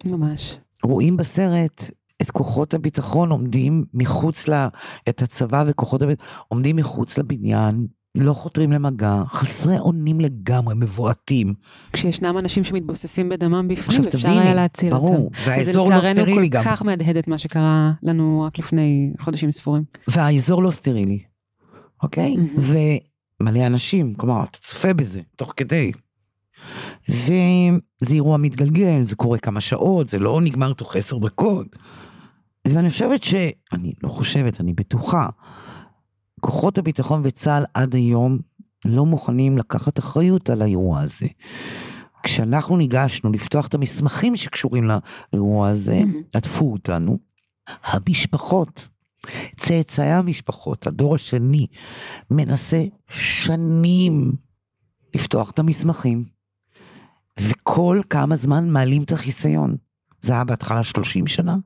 [0.05, 0.59] ממש.
[0.85, 1.91] רואים בסרט
[2.23, 4.67] את כוחות הביטחון עומדים מחוץ ל...
[5.09, 11.55] את הצבא וכוחות הביטחון עומדים מחוץ לבניין, לא חותרים למגע, חסרי אונים לגמרי, מבועתים.
[11.93, 15.17] כשישנם אנשים שמתבוססים בדמם בפנים, אפשר היה להציל ברור, אותם.
[15.17, 16.61] ברור, והאזור לא סטרילי גם.
[16.61, 19.85] וזה לצערנו כל כך מהדהד את מה שקרה לנו רק לפני חודשים ספורים.
[20.09, 21.19] והאזור לא סטרילי,
[22.03, 22.35] אוקיי?
[22.35, 22.61] Mm-hmm.
[23.41, 25.93] ומלא אנשים, כלומר, אתה צופה בזה, תוך כדי.
[27.09, 31.67] וזה אירוע מתגלגל, זה קורה כמה שעות, זה לא נגמר תוך עשר דקות.
[32.69, 33.35] ואני חושבת ש...
[33.73, 35.29] אני לא חושבת, אני בטוחה.
[36.41, 38.39] כוחות הביטחון וצה"ל עד היום
[38.85, 41.27] לא מוכנים לקחת אחריות על האירוע הזה.
[42.23, 44.91] כשאנחנו ניגשנו לפתוח את המסמכים שקשורים
[45.33, 46.01] לאירוע הזה,
[46.33, 47.19] עטפו אותנו.
[47.85, 48.89] המשפחות,
[49.57, 51.67] צאצאי המשפחות, הדור השני,
[52.31, 54.33] מנסה שנים
[55.15, 56.25] לפתוח את המסמכים.
[57.41, 59.77] וכל כמה זמן מעלים את החיסיון.
[60.21, 61.57] זה היה בהתחלה 30 שנה,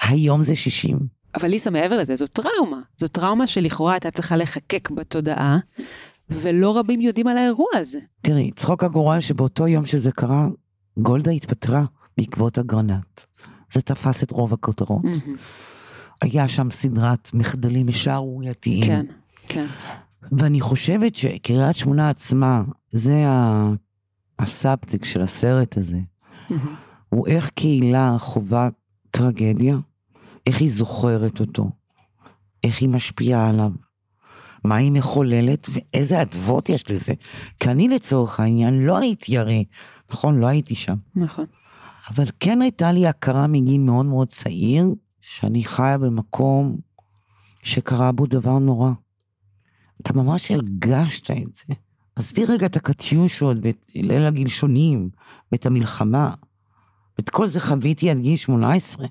[0.00, 1.17] היום זה 60.
[1.34, 2.80] אבל ליסה, מעבר לזה, זו טראומה.
[2.96, 5.58] זו טראומה שלכאורה הייתה צריכה לחקק בתודעה,
[6.30, 7.98] ולא רבים יודעים על האירוע הזה.
[8.22, 10.46] תראי, צחוק הגורל שבאותו יום שזה קרה,
[10.98, 11.84] גולדה התפטרה
[12.18, 13.20] בעקבות אגרנט.
[13.72, 15.02] זה תפס את רוב הכותרות.
[16.20, 18.84] היה שם סדרת מחדלים שערורייתיים.
[18.84, 19.06] כן,
[19.48, 19.66] כן.
[20.32, 22.62] ואני חושבת שקריית שמונה עצמה,
[22.92, 23.24] זה
[24.38, 25.98] הסאבטק של הסרט הזה.
[27.08, 28.68] הוא איך קהילה חווה
[29.10, 29.76] טרגדיה,
[30.48, 31.70] איך היא זוכרת אותו,
[32.64, 33.70] איך היא משפיעה עליו,
[34.64, 37.12] מה היא מחוללת ואיזה אדוות יש לזה.
[37.60, 39.64] כי אני לצורך העניין לא הייתי הרי,
[40.10, 41.44] נכון, לא הייתי שם, נכון.
[42.10, 44.86] אבל כן הייתה לי הכרה מגיל מאוד מאוד צעיר,
[45.20, 46.76] שאני חיה במקום
[47.62, 48.90] שקרה בו דבר נורא.
[50.02, 51.74] אתה ממש הרגשת את זה.
[52.16, 55.10] עזבי רגע את הקטיושות ואת ליל הגלשונים
[55.52, 56.34] ואת המלחמה.
[57.20, 59.06] את כל זה חוויתי עד גיל 18.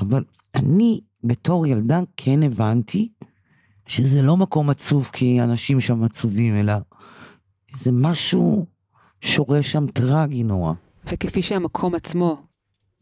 [0.00, 0.24] אבל
[0.58, 3.08] אני בתור ילדה כן הבנתי
[3.86, 6.72] שזה לא מקום עצוב כי אנשים שם עצובים, אלא
[7.76, 8.66] זה משהו
[9.20, 10.72] שורש שם טרגי נורא.
[11.12, 12.42] וכפי שהמקום עצמו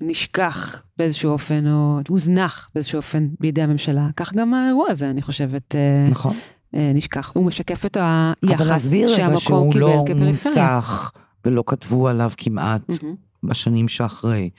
[0.00, 5.74] נשכח באיזשהו אופן, או הוזנח באיזשהו אופן בידי הממשלה, כך גם האירוע הזה, אני חושבת,
[5.74, 6.36] אה, נכון.
[6.74, 7.32] אה, נשכח.
[7.34, 10.24] הוא משקף את אבל היחס רגע שהמקום שהוא קיבל לא כפריפריה.
[10.24, 11.12] מונצח
[11.44, 13.14] ולא כתבו עליו כמעט מהמם.
[13.42, 14.50] בשנים שאחרי.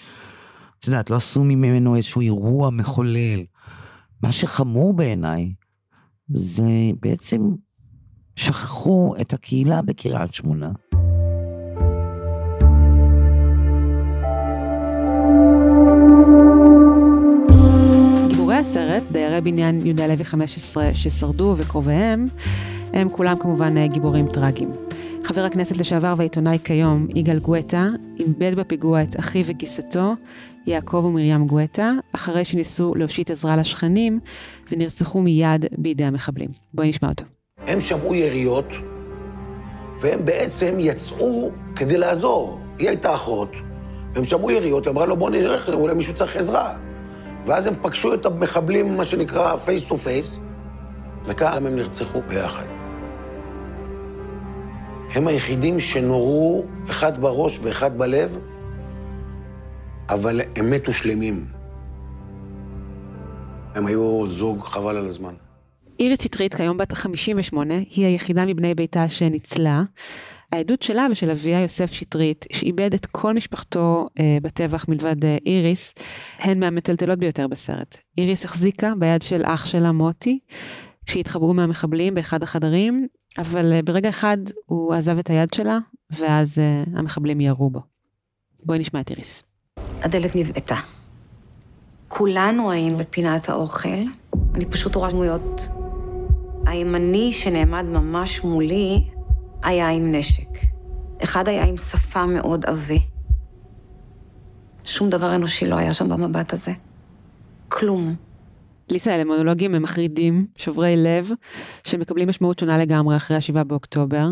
[0.80, 3.44] את יודעת, לא עשו ממנו איזשהו אירוע מחולל.
[4.24, 5.54] מה שחמור בעיניי,
[6.30, 6.64] זה
[7.02, 7.42] בעצם
[8.36, 10.72] שכחו את הקהילה בקריית שמונה.
[18.28, 22.26] גיבורי הסרט, דיירי בניין יהודה לוי 15 ששרדו וקרוביהם,
[22.94, 24.72] הם כולם כמובן גיבורים טרגיים.
[25.24, 27.88] חבר הכנסת לשעבר והעיתונאי כיום, יגאל גואטה,
[28.20, 30.14] איבד בפיגוע את אחיו וגיסתו,
[30.68, 34.20] יעקב ומרים גואטה, אחרי שניסו להושיט עזרה לשכנים,
[34.72, 36.50] ונרצחו מיד בידי המחבלים.
[36.74, 37.24] בואי נשמע אותו.
[37.68, 38.74] הם שמעו יריות,
[40.00, 42.60] והם בעצם יצאו כדי לעזור.
[42.80, 43.56] היא הייתה אחות,
[44.14, 46.78] והם שמעו יריות, אמרה לו, בוא נלך, אולי מישהו צריך עזרה.
[47.46, 50.42] ואז הם פגשו את המחבלים, מה שנקרא face to face,
[51.38, 52.66] גם הם נרצחו ביחד.
[55.16, 58.38] הם היחידים שנורו, אחד בראש ואחד בלב,
[60.10, 61.46] אבל הם מתו שלמים.
[63.76, 65.34] הם היו זוג חבל על הזמן.
[66.00, 69.84] אירית שטרית, כיום בת 58, היא היחידה מבני ביתה שניצלה.
[70.52, 75.94] העדות שלה ושל אביה יוסף שטרית, שאיבד את כל משפחתו אה, בטבח מלבד אה, איריס,
[76.40, 77.98] הן מהמטלטלות ביותר בסרט.
[78.18, 80.40] איריס החזיקה ביד של אח שלה מוטי,
[81.06, 85.78] כשהתחברו מהמחבלים באחד החדרים, אבל אה, ברגע אחד הוא עזב את היד שלה,
[86.12, 87.80] ואז אה, המחבלים ירו בו.
[88.64, 89.44] בואי נשמע את איריס.
[90.02, 90.76] הדלת נבעטה.
[92.08, 94.04] כולנו היינו בפינת האוכל,
[94.56, 95.62] אני פשוט רואה דמויות.
[96.66, 99.04] הימני שנעמד ממש מולי
[99.64, 100.50] היה עם נשק.
[101.24, 102.96] אחד היה עם שפה מאוד עבה.
[104.84, 106.72] שום דבר אנושי לא היה שם במבט הזה.
[107.70, 108.16] כלום.
[108.90, 111.30] ליסה, אלה מונולוגים הם מחרידים, שוברי לב,
[111.84, 114.28] שמקבלים משמעות שונה לגמרי אחרי השבעה באוקטובר.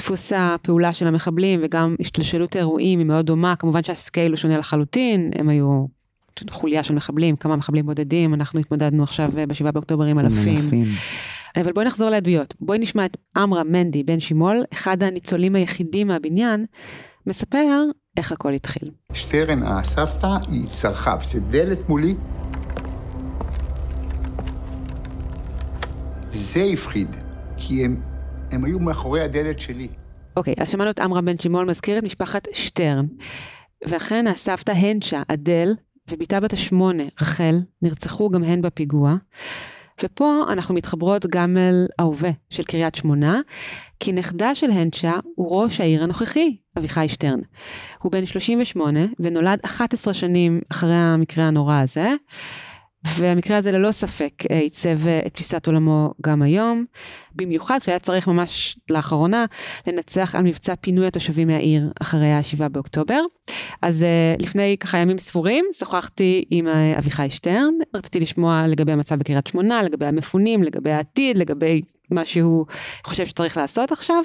[0.00, 5.30] דפוס הפעולה של המחבלים וגם השתלשלות אירועים היא מאוד דומה, כמובן שהסקייל הוא שונה לחלוטין,
[5.34, 5.86] הם היו
[6.50, 10.56] חוליה של מחבלים, כמה מחבלים בודדים, אנחנו התמודדנו עכשיו אה, בשבעה באוקטובר עם אלפים.
[10.56, 10.84] אלפים.
[11.56, 12.54] אבל בואי נחזור לעדויות.
[12.60, 16.66] בואי נשמע את עמרה מנדי בן שימול, אחד הניצולים היחידים מהבניין,
[17.26, 17.82] מספר
[18.16, 18.90] איך הכל התחיל.
[19.12, 22.14] שטרן, הסבתא, היא צרחה, וזה דלת מולי.
[26.30, 27.16] זה הפחיד,
[27.56, 28.09] כי הם,
[28.52, 29.88] הם היו מאחורי הדלת שלי.
[30.36, 33.06] אוקיי, אז שמענו את עמרה בן שימול מזכיר את משפחת שטרן.
[33.88, 35.72] ואכן הסבתא הנשה, אדל,
[36.10, 39.14] ובתה בת השמונה, רחל, נרצחו גם הן בפיגוע.
[40.02, 43.40] ופה אנחנו מתחברות גם אל ההווה של קריית שמונה,
[44.00, 47.40] כי נכדה של הנצ'ה הוא ראש העיר הנוכחי, אביחי שטרן.
[48.02, 52.08] הוא בן 38 ונולד 11 שנים אחרי המקרה הנורא הזה,
[53.04, 56.84] והמקרה הזה ללא ספק אה, עיצב אה, את תפיסת עולמו גם היום,
[57.34, 59.44] במיוחד שהיה צריך ממש לאחרונה
[59.86, 63.20] לנצח על מבצע פינוי התושבים מהעיר אחרי ה-7 באוקטובר.
[63.82, 66.66] אז אה, לפני ככה ימים ספורים שוחחתי עם
[66.98, 72.66] אביחי שטרן, רציתי לשמוע לגבי המצב בקריית שמונה, לגבי המפונים, לגבי העתיד, לגבי מה שהוא
[73.04, 74.24] חושב שצריך לעשות עכשיו,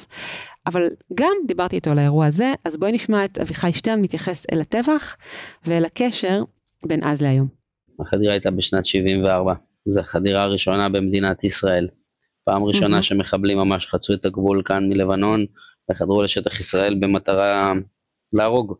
[0.67, 4.61] אבל גם דיברתי איתו על האירוע הזה, אז בואי נשמע את אביחי שטרן מתייחס אל
[4.61, 5.17] הטבח
[5.65, 6.43] ואל הקשר
[6.85, 7.54] בין אז להיום.
[7.99, 9.53] החדירה הייתה בשנת 74.
[9.85, 11.87] זו החדירה הראשונה במדינת ישראל.
[12.43, 13.01] פעם ראשונה מהמם.
[13.01, 15.45] שמחבלים ממש חצו את הגבול כאן מלבנון
[15.91, 17.73] וחדרו לשטח ישראל במטרה
[18.33, 18.75] להרוג,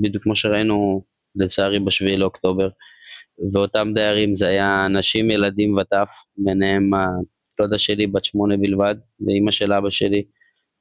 [0.00, 1.04] בדיוק כמו שראינו
[1.36, 2.68] לצערי בשביעי לאוקטובר.
[3.52, 8.94] ואותם דיירים זה היה נשים, ילדים וטף, ביניהם הדודה שלי בת שמונה בלבד,
[9.26, 10.24] ואימא של אבא שלי,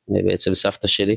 [0.07, 1.15] בעצם סבתא שלי,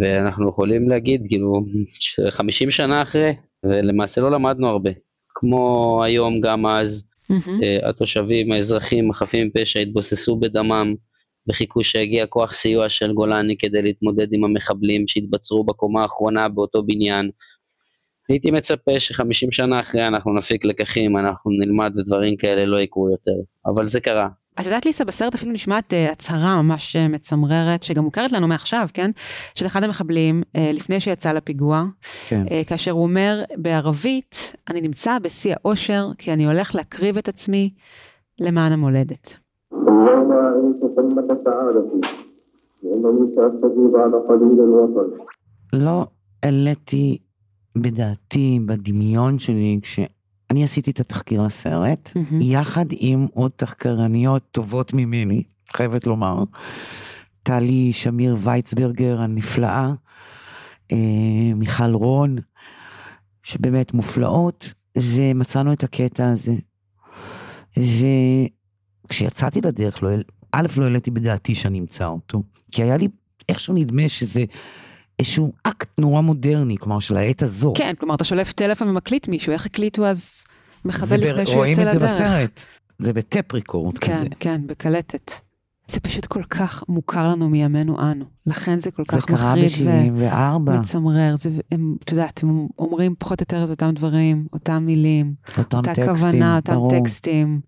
[0.00, 1.60] ואנחנו יכולים להגיד, כאילו,
[2.30, 4.90] 50 שנה אחרי, ולמעשה לא למדנו הרבה.
[5.44, 7.88] כמו היום, גם אז, mm-hmm.
[7.88, 10.94] התושבים, האזרחים, החפים מפשע, התבוססו בדמם,
[11.48, 17.30] וחיכו שיגיע כוח סיוע של גולני כדי להתמודד עם המחבלים שהתבצרו בקומה האחרונה באותו בניין.
[18.28, 23.40] הייתי מצפה שחמישים שנה אחרי אנחנו נפיק לקחים, אנחנו נלמד ודברים כאלה לא יקרו יותר,
[23.66, 24.28] אבל זה קרה.
[24.60, 28.88] את יודעת ליסה, בסרט אפילו נשמעת uh, הצהרה ממש uh, מצמררת, שגם מוכרת לנו מעכשיו,
[28.94, 29.10] כן?
[29.54, 31.84] של אחד המחבלים, uh, לפני שיצא לפיגוע,
[32.28, 32.44] כן.
[32.46, 37.70] uh, כאשר הוא אומר בערבית, אני נמצא בשיא האושר, כי אני הולך להקריב את עצמי
[38.40, 39.34] למען המולדת.
[45.72, 46.06] לא
[46.42, 47.18] העליתי
[47.78, 49.80] בדעתי, בדמיון שלי,
[50.46, 52.34] כשאני עשיתי את התחקיר לסרט, mm-hmm.
[52.44, 56.44] יחד עם עוד תחקרניות טובות ממני, חייבת לומר,
[57.42, 59.92] טלי שמיר וייצברגר הנפלאה,
[60.92, 62.36] אה, מיכל רון,
[63.42, 66.54] שבאמת מופלאות, ומצאנו את הקטע הזה.
[69.06, 70.08] וכשיצאתי לדרך, לא,
[70.52, 73.08] א', לא העליתי בדעתי שאני אמצא אותו, כי היה לי
[73.48, 74.44] איכשהו נדמה שזה
[75.18, 77.72] איזשהו אקט נורא מודרני, כלומר של העת הזו.
[77.76, 80.44] כן, כלומר אתה שולף טלפון ומקליט מישהו, איך הקליטו אז
[80.84, 81.94] מחבל לפני שהוא יוצא לדרך.
[81.94, 82.64] רואים את זה בסרט,
[82.98, 84.24] זה בטפ ריקורד כן, כזה.
[84.24, 85.32] כן, כן, בקלטת.
[85.90, 89.72] זה פשוט כל כך מוכר לנו מימינו אנו, לכן זה כל זה כך מחריד
[90.66, 95.34] ומצמרר, זה, הם, את יודעת, הם אומרים פחות או יותר את אותם דברים, אותם מילים,
[95.58, 96.90] אותם אותה טקסטים, כוונה, אותם ברור.
[96.90, 97.60] טקסטים,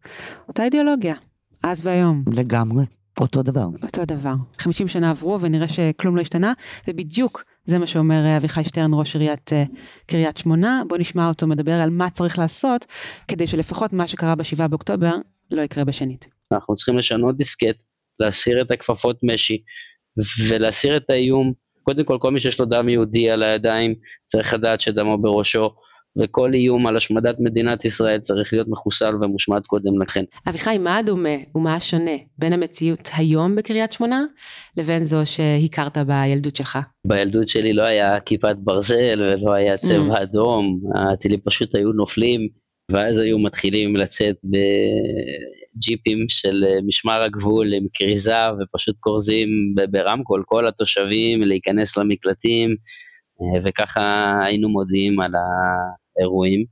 [0.49, 1.15] אותה אידיאולוגיה,
[1.63, 2.23] אז והיום.
[2.35, 2.85] לגמרי,
[3.21, 3.67] אותו דבר.
[3.83, 4.35] אותו דבר.
[4.59, 6.53] 50 שנה עברו ונראה שכלום לא השתנה,
[6.89, 9.65] ובדיוק זה מה שאומר אביחי שטרן, ראש עיריית אה,
[10.07, 10.83] קריית שמונה.
[10.89, 12.87] בוא נשמע אותו מדבר על מה צריך לעשות,
[13.29, 15.15] כדי שלפחות מה שקרה ב-7 באוקטובר
[15.51, 16.29] לא יקרה בשנית.
[16.53, 17.83] אנחנו צריכים לשנות דיסקט,
[18.21, 19.63] להסיר את הכפפות משי,
[20.49, 21.53] ולהסיר את האיום.
[21.83, 23.95] קודם כל, כל מי שיש לו דם יהודי על הידיים,
[24.27, 25.71] צריך לדעת שדמו בראשו.
[26.19, 30.25] וכל איום על השמדת מדינת ישראל צריך להיות מחוסל ומושמד קודם לכן.
[30.49, 34.25] אביחי, מה הדומה ומה השונה בין המציאות היום בקריית שמונה
[34.77, 36.79] לבין זו שהכרת בילדות שלך?
[37.07, 40.23] בילדות שלי לא היה כיפת ברזל ולא היה צבע mm.
[40.23, 42.41] אדום, הטילים פשוט היו נופלים,
[42.93, 49.49] ואז היו מתחילים לצאת בג'יפים של משמר הגבול עם כריזה ופשוט כורזים
[49.91, 52.77] ברמקול כל התושבים להיכנס למקלטים.
[53.65, 55.33] וככה היינו מודיעים על
[56.19, 56.65] האירועים.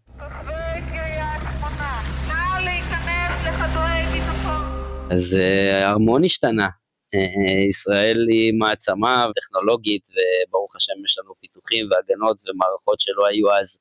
[5.10, 6.68] אז אה, המון השתנה.
[7.14, 13.52] אה, אה, ישראל היא מעצמה טכנולוגית, וברוך השם יש לנו פיתוחים והגנות ומערכות שלא היו
[13.52, 13.78] אז,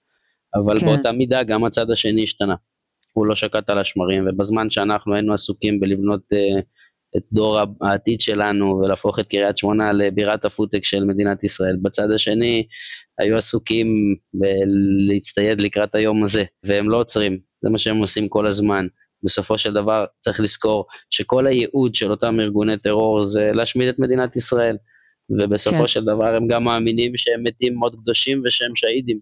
[0.55, 0.85] אבל כן.
[0.85, 2.55] באותה מידה גם הצד השני השתנה.
[3.13, 6.21] הוא לא שקט על השמרים, ובזמן שאנחנו היינו עסוקים בלבנות
[7.17, 11.75] את דור העתיד שלנו ולהפוך את קריית שמונה לבירת הפודטק של מדינת ישראל.
[11.81, 12.67] בצד השני
[13.19, 13.87] היו עסוקים
[15.09, 18.87] להצטייד לקראת היום הזה, והם לא עוצרים, זה מה שהם עושים כל הזמן.
[19.23, 24.35] בסופו של דבר צריך לזכור שכל הייעוד של אותם ארגוני טרור זה להשמיד את מדינת
[24.35, 24.77] ישראל.
[25.29, 25.87] ובסופו כן.
[25.87, 29.19] של דבר הם גם מאמינים שהם מתים מאוד קדושים ושהם שהידים.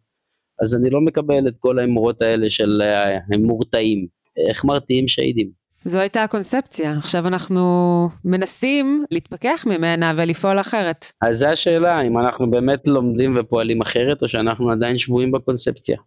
[0.61, 4.07] אז אני לא מקבל את כל האמורות האלה של אה, הם מורתעים.
[4.49, 5.60] איך מרתיעים שהידים?
[5.85, 11.05] זו הייתה הקונספציה, עכשיו אנחנו מנסים להתפכח ממנה ולפעול אחרת.
[11.21, 15.97] אז זו השאלה, אם אנחנו באמת לומדים ופועלים אחרת, או שאנחנו עדיין שבויים בקונספציה.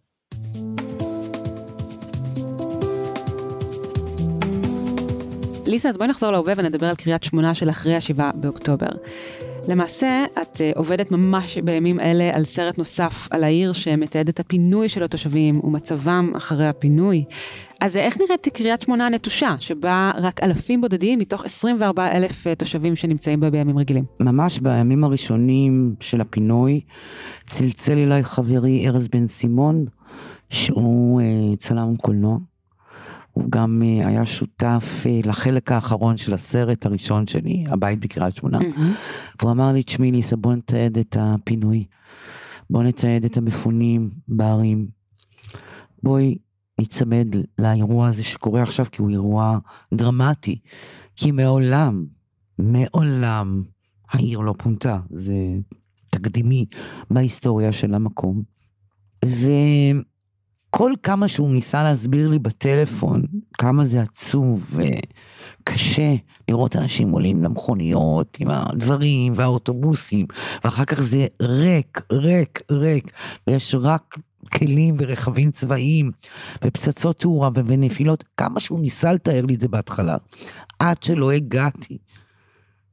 [5.65, 8.89] ליסה, אז בואי נחזור להווה ונדבר על קריית שמונה של אחרי השבעה באוקטובר.
[9.67, 14.89] למעשה, את uh, עובדת ממש בימים אלה על סרט נוסף על העיר שמתעד את הפינוי
[14.89, 17.23] של התושבים ומצבם אחרי הפינוי.
[17.81, 22.95] אז איך נראית קריית שמונה הנטושה, שבה רק אלפים בודדים מתוך 24 אלף uh, תושבים
[22.95, 24.03] שנמצאים בה בימים רגילים?
[24.19, 26.81] ממש בימים הראשונים של הפינוי,
[27.47, 29.85] צלצל אליי חברי ארז בן סימון,
[30.49, 32.37] שהוא uh, צלם קולנוע.
[33.31, 38.59] הוא גם uh, היה שותף לחלק האחרון של הסרט הראשון שלי, הבית בקריית שמונה.
[38.59, 39.39] Mm-hmm.
[39.41, 41.85] והוא אמר לי, תשמעי ליסה, בוא נתעד את הפינוי.
[42.69, 44.87] בוא נתעד את המפונים בערים.
[46.03, 46.35] בואי
[46.79, 47.27] ניצמד
[47.59, 49.57] לאירוע הזה שקורה עכשיו, כי הוא אירוע
[49.93, 50.59] דרמטי.
[51.15, 52.05] כי מעולם,
[52.59, 53.63] מעולם
[54.11, 54.99] העיר לא פונתה.
[55.09, 55.33] זה
[56.09, 56.65] תקדימי
[57.09, 58.41] בהיסטוריה של המקום.
[59.25, 59.47] ו...
[60.77, 63.23] כל כמה שהוא ניסה להסביר לי בטלפון
[63.53, 66.15] כמה זה עצוב וקשה
[66.49, 70.25] לראות אנשים עולים למכוניות עם הדברים והאוטובוסים,
[70.63, 73.11] ואחר כך זה ריק, ריק, ריק,
[73.47, 74.17] ויש רק
[74.53, 76.11] כלים ורכבים צבאיים,
[76.63, 80.17] ופצצות תאורה ונפילות, כמה שהוא ניסה לתאר לי את זה בהתחלה,
[80.79, 81.97] עד שלא הגעתי,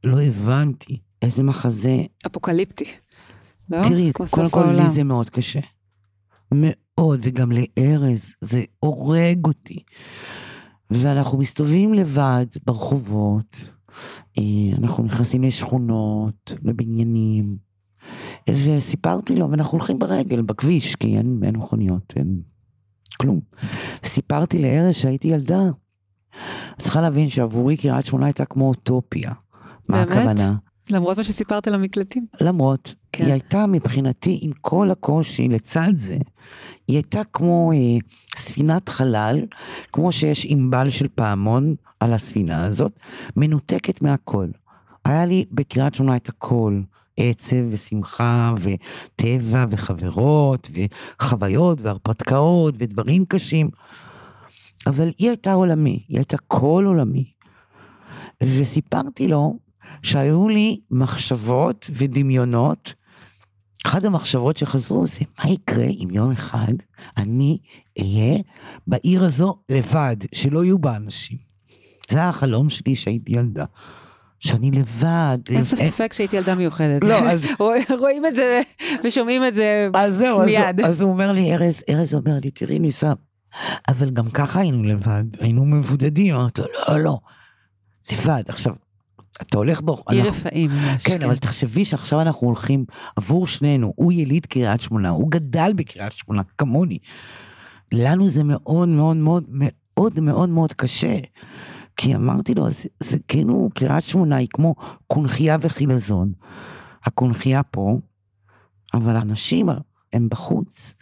[0.05, 2.03] לא הבנתי איזה מחזה.
[2.27, 2.85] אפוקליפטי.
[3.71, 3.83] לא?
[3.83, 5.61] תראי, קודם כל לי זה מאוד קשה.
[6.53, 9.83] מאוד, וגם לארז, זה הורג אותי.
[10.91, 13.71] ואנחנו מסתובבים לבד ברחובות,
[14.39, 14.43] אה,
[14.79, 17.57] אנחנו נכנסים לשכונות, לבניינים,
[18.51, 22.41] וסיפרתי לו, ואנחנו הולכים ברגל, בכביש, כי אין, אין מכוניות, אין
[23.17, 23.41] כלום.
[24.05, 25.63] סיפרתי לארז שהייתי ילדה.
[26.79, 29.33] צריכה להבין שעבורי קריית שמונה הייתה כמו אוטופיה.
[29.89, 30.55] מה הכוונה?
[30.91, 32.27] למרות מה שסיפרת על המקלטים.
[32.41, 33.25] למרות, כן.
[33.25, 36.19] היא הייתה מבחינתי, עם כל הקושי לצד זה,
[36.89, 37.79] היא הייתה כמו אה,
[38.37, 39.41] ספינת חלל,
[39.93, 42.93] כמו שיש ענבל של פעמון על הספינה הזאת,
[43.37, 44.49] מנותקת מהכל.
[45.05, 46.81] היה לי בקריית שמונה את הכל.
[47.17, 53.71] עצב ושמחה וטבע וחברות וחוויות והרפתקאות ודברים קשים.
[54.87, 57.33] אבל היא הייתה עולמי, היא הייתה כל עולמי.
[58.43, 59.59] וסיפרתי לו
[60.03, 62.95] שהיו לי מחשבות ודמיונות.
[63.87, 66.73] אחת המחשבות שחזרו זה מה יקרה אם יום אחד
[67.17, 67.59] אני
[67.99, 68.39] אהיה
[68.87, 71.39] בעיר הזו לבד, שלא יהיו בה אנשים.
[72.11, 73.65] זה החלום שלי שהייתי ילדה.
[74.43, 75.39] שאני לבד.
[75.49, 75.63] אין לב...
[75.63, 77.05] ספק שהייתי ילדה מיוחדת.
[77.05, 77.47] לא, אז...
[78.01, 78.61] רואים את זה
[79.05, 80.81] ושומעים את זה אז זהו, מיד.
[80.81, 83.13] אז, אז הוא אומר לי, ארז, ארז אומר לי, תראי ניסה,
[83.89, 86.35] אבל גם ככה היינו לבד, היינו מבודדים.
[86.35, 87.19] אמרתי לו, לא, לא,
[88.13, 88.43] לבד.
[88.49, 88.75] עכשיו,
[89.43, 90.03] אתה הולך בו.
[90.09, 91.03] עיר רפאים ממש.
[91.05, 92.85] כן, אבל תחשבי שעכשיו אנחנו הולכים
[93.17, 96.99] עבור שנינו, הוא יליד קריית שמונה, הוא גדל בקריית שמונה, כמוני.
[97.93, 101.19] לנו זה מאוד מאוד מאוד מאוד מאוד מאוד קשה.
[101.97, 104.75] כי אמרתי לו, זה, זה כאילו, קריית שמונה היא כמו
[105.07, 106.33] קונכייה וחילזון.
[107.05, 107.99] הקונכייה פה,
[108.95, 109.69] אבל האנשים
[110.13, 110.95] הם בחוץ.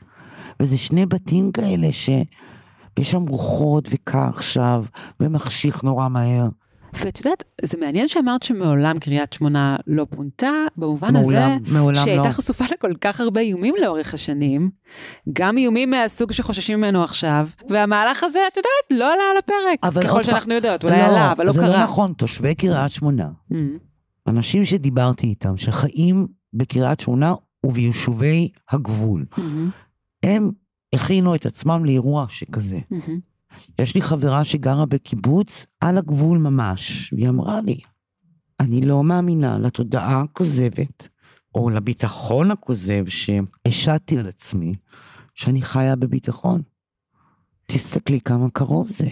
[0.60, 4.84] וזה שני בתים כאלה שיש שם רוחות וקר עכשיו,
[5.20, 6.48] ומחשיך נורא מהר.
[6.94, 12.22] ואת יודעת, זה מעניין שאמרת שמעולם קריית שמונה לא פונתה, במובן מעולם, הזה מעולם שהייתה
[12.22, 12.28] לא.
[12.32, 14.70] חשופה לכל כך הרבה איומים לאורך השנים,
[15.32, 20.22] גם איומים מהסוג שחוששים ממנו עכשיו, והמהלך הזה, את יודעת, לא עלה על הפרק, ככל
[20.22, 21.70] שאנחנו פעם, יודעות, אולי לא, עלה, אבל לא זה קרה.
[21.70, 23.54] זה לא נכון, תושבי קריית שמונה, mm.
[24.26, 27.34] אנשים שדיברתי איתם, שחיים בקריית שמונה
[27.66, 29.40] וביישובי הגבול, mm-hmm.
[30.22, 30.50] הם
[30.94, 32.78] הכינו את עצמם לאירוע שכזה.
[32.92, 33.29] Mm-hmm.
[33.78, 37.80] יש לי חברה שגרה בקיבוץ על הגבול ממש, והיא אמרה לי,
[38.60, 41.08] אני לא מאמינה לתודעה הכוזבת,
[41.54, 44.74] או לביטחון הכוזב שהשעתי על עצמי,
[45.34, 46.62] שאני חיה בביטחון.
[47.66, 49.08] תסתכלי כמה קרוב זה.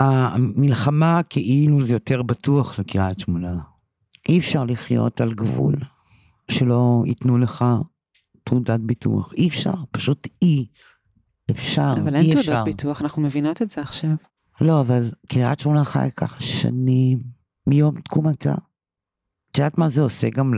[0.00, 3.58] המלחמה כאילו זה יותר בטוח לקריית שמונה.
[4.28, 5.74] אי אפשר לחיות על גבול
[6.50, 7.64] שלא ייתנו לך
[8.44, 9.32] תעודת ביטוח.
[9.32, 10.66] אי אפשר, פשוט אי
[11.50, 14.10] אפשר, אבל אין תעודת ביטוח, אנחנו מבינות את זה עכשיו.
[14.60, 17.18] לא, אבל קריית שמונה חי ככה שנים,
[17.66, 18.54] מיום תקומתה.
[19.50, 20.52] את יודעת מה זה עושה גם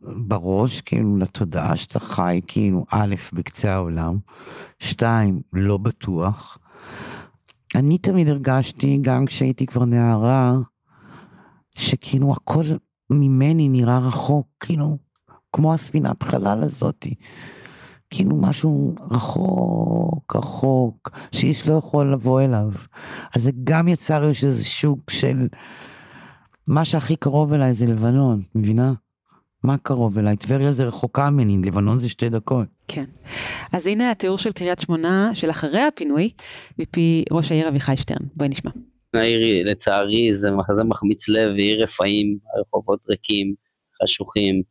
[0.00, 4.18] בראש, כאילו, לתודעה שאתה חי, כאילו, א', בקצה העולם,
[4.78, 6.58] שתיים, לא בטוח.
[7.74, 10.56] אני תמיד הרגשתי, גם כשהייתי כבר נערה,
[11.76, 12.64] שכאילו הכל
[13.10, 14.98] ממני נראה רחוק, כאילו,
[15.52, 17.14] כמו הספינת חלל הזאתי.
[18.10, 22.70] כאילו משהו רחוק, רחוק, שאיש לא יכול לבוא אליו.
[23.36, 25.48] אז זה גם יצר יש איזה שוק של...
[26.68, 28.92] מה שהכי קרוב אליי זה לבנון, מבינה?
[29.62, 30.36] מה קרוב אליי?
[30.36, 32.66] טבריה זה רחוקה ממני, לבנון זה שתי דקות.
[32.88, 33.04] כן.
[33.72, 36.30] אז הנה התיאור של קריית שמונה, של אחרי הפינוי,
[36.78, 38.26] מפי ראש העיר אביחי שטרן.
[38.36, 38.70] בואי נשמע.
[39.14, 43.54] העיר, לצערי, זה מחזה מחמיץ לב, עיר רפאים, הרחובות ריקים,
[44.02, 44.62] חשוכים.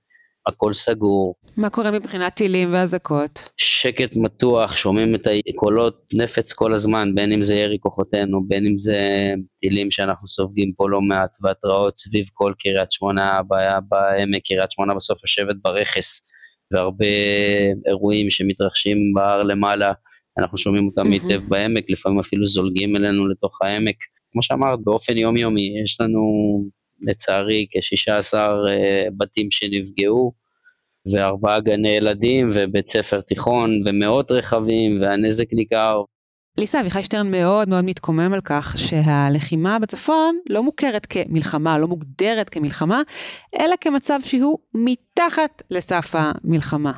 [0.47, 1.35] הכל סגור.
[1.57, 3.49] מה קורה מבחינת טילים ואזעקות?
[3.57, 8.77] שקט מתוח, שומעים את הקולות נפץ כל הזמן, בין אם זה ירי כוחותינו, בין אם
[8.77, 14.71] זה טילים שאנחנו סופגים פה לא מעט, והתראות סביב כל קריית שמונה, הבעיה בעמק קריית
[14.71, 16.27] שמונה בסוף יושבת ברכס,
[16.71, 17.05] והרבה
[17.87, 19.93] אירועים שמתרחשים בהר למעלה,
[20.39, 23.95] אנחנו שומעים אותם היטב בעמק, לפעמים אפילו זולגים אלינו לתוך העמק.
[24.31, 26.21] כמו שאמרת, באופן יומיומי, יש לנו
[27.01, 28.33] לצערי כ-16
[28.69, 30.44] אה, בתים שנפגעו,
[31.11, 36.03] וארבעה גני ילדים ובית ספר תיכון ומאות רכבים והנזק ניכר.
[36.57, 42.49] ליסה אביחי שטרן מאוד מאוד מתקומם על כך שהלחימה בצפון לא מוכרת כמלחמה, לא מוגדרת
[42.49, 43.01] כמלחמה,
[43.59, 46.91] אלא כמצב שהוא מתחת לסף המלחמה.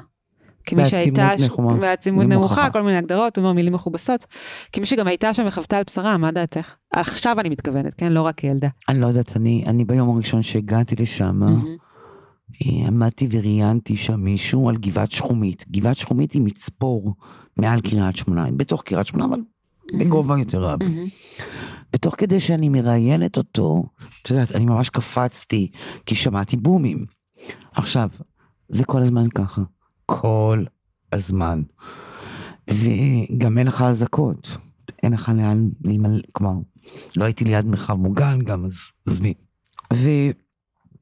[0.65, 1.79] כמי שהייתה, בעצימות נמוכה.
[1.81, 2.69] בעצימות נמוכה, נמוכה.
[2.69, 4.25] כל מיני הגדרות, הוא אומר מילים מכובסות.
[4.71, 6.75] כמי שגם הייתה שם וחוותה על בשרה, מה דעתך?
[6.93, 8.11] עכשיו אני מתכוונת, כן?
[8.11, 8.67] לא רק כילדה.
[8.89, 11.49] אני לא יודעת, אני, אני ביום הראשון שהגעתי לשם, אה,
[12.61, 15.65] עמדתי וראיינתי שם מישהו על גבעת שחומית.
[15.71, 17.15] גבעת שחומית היא מצפור
[17.57, 19.39] מעל קריית שמונה, בתוך קריית שמונה, אבל
[19.99, 20.79] בגובה יותר רב.
[21.93, 23.83] ותוך כדי שאני מראיינת אותו,
[24.21, 25.71] את יודעת, אני ממש קפצתי,
[26.05, 27.05] כי שמעתי בומים.
[27.71, 28.09] עכשיו,
[28.69, 29.61] זה כל הזמן ככה.
[30.05, 30.63] כל
[31.13, 31.61] הזמן.
[32.69, 34.57] וגם אין לך אזעקות.
[35.03, 36.61] אין לך לאן להימלא, כלומר,
[37.17, 38.73] לא הייתי ליד מרחב מוגן גם, אז
[39.05, 39.33] עזבי.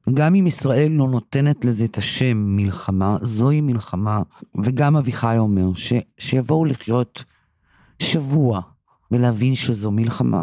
[0.08, 4.22] וגם אם ישראל לא נותנת לזה את השם מלחמה, זוהי מלחמה,
[4.64, 7.24] וגם אביחי אומר, ש, שיבואו לחיות
[8.02, 8.60] שבוע
[9.10, 10.42] ולהבין שזו מלחמה.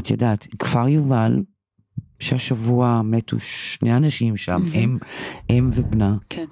[0.00, 1.42] את יודעת, כפר יובל,
[2.18, 4.98] שהשבוע מתו שני אנשים שם, אם,
[5.50, 6.16] אם ובנה.
[6.28, 6.44] כן.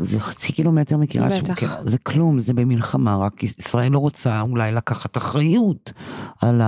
[0.00, 5.16] זה חצי קילומטר מקריית שמונה, זה כלום, זה במלחמה, רק ישראל לא רוצה אולי לקחת
[5.16, 5.92] אחריות
[6.40, 6.60] על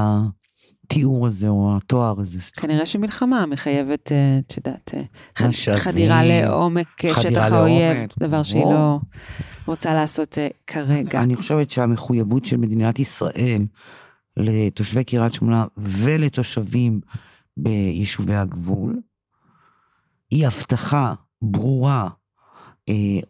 [0.91, 2.38] התיאור הזה או התואר הזה.
[2.57, 8.64] כנראה שמלחמה מחייבת, אה, את יודעת, אה, חדירה לעומק אה, שטח האויב, דבר שהיא.
[8.64, 8.99] לא
[9.66, 11.22] רוצה לעשות כרגע.
[11.22, 13.66] אני חושבת שהמחויבות של מדינת ישראל
[14.36, 17.01] לתושבי קריית שמונה ולתושבים
[17.57, 19.01] ביישובי הגבול,
[20.30, 22.09] היא הבטחה ברורה,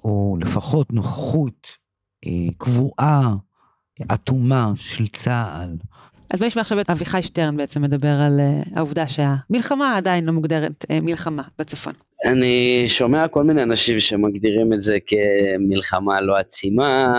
[0.05, 1.69] או לפחות נוכחות
[2.59, 3.35] קבועה,
[4.15, 5.77] אטומה של צה"ל.
[6.31, 10.33] אז בוא נשמע עכשיו את אביחי שטרן בעצם מדבר על אה, העובדה שהמלחמה עדיין לא
[10.33, 11.93] מוגדרת אה, מלחמה בצפון.
[12.27, 17.13] אני שומע כל מיני אנשים שמגדירים את זה כמלחמה לא עצימה,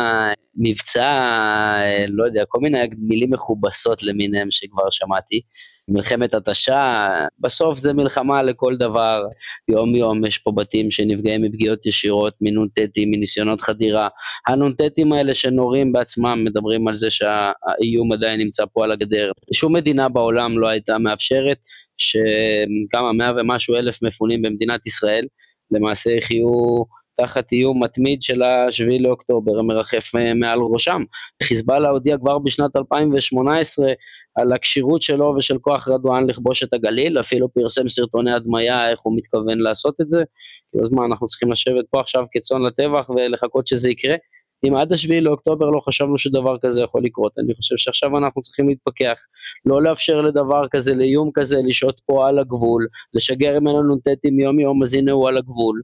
[0.55, 5.41] מבצע, אה, לא יודע, כל מיני מילים מכובסות למיניהם שכבר שמעתי.
[5.93, 9.23] מלחמת התשה, בסוף זה מלחמה לכל דבר,
[9.67, 14.07] יום יום יש פה בתים שנפגעים מפגיעות ישירות, מנ"טים, מניסיונות חדירה.
[14.47, 19.31] הנ"טים האלה שנורים בעצמם מדברים על זה שהאיום עדיין נמצא פה על הגדר.
[19.53, 21.57] שום מדינה בעולם לא הייתה מאפשרת
[21.97, 25.25] שכמה מאה ומשהו אלף מפונים במדינת ישראל,
[25.71, 26.47] למעשה יחיו
[27.15, 31.01] תחת איום מתמיד של השביעי לאוקטובר מרחף אה, מעל ראשם.
[31.43, 33.93] חיזבאללה הודיע כבר בשנת 2018
[34.35, 39.17] על הכשירות שלו ושל כוח רדואן לכבוש את הגליל, אפילו פרסם סרטוני הדמיה איך הוא
[39.17, 40.23] מתכוון לעשות את זה.
[40.81, 44.15] אז מה, אנחנו צריכים לשבת פה עכשיו כצאן לטבח ולחכות שזה יקרה?
[44.67, 48.69] אם עד השביעי לאוקטובר לא חשבנו שדבר כזה יכול לקרות, אני חושב שעכשיו אנחנו צריכים
[48.69, 49.19] להתפכח,
[49.65, 54.83] לא לאפשר לדבר כזה, לאיום כזה, לשהות פה על הגבול, לשגר ממנו נ"טים יום יום,
[54.83, 55.81] אז הנה הוא על הגבול.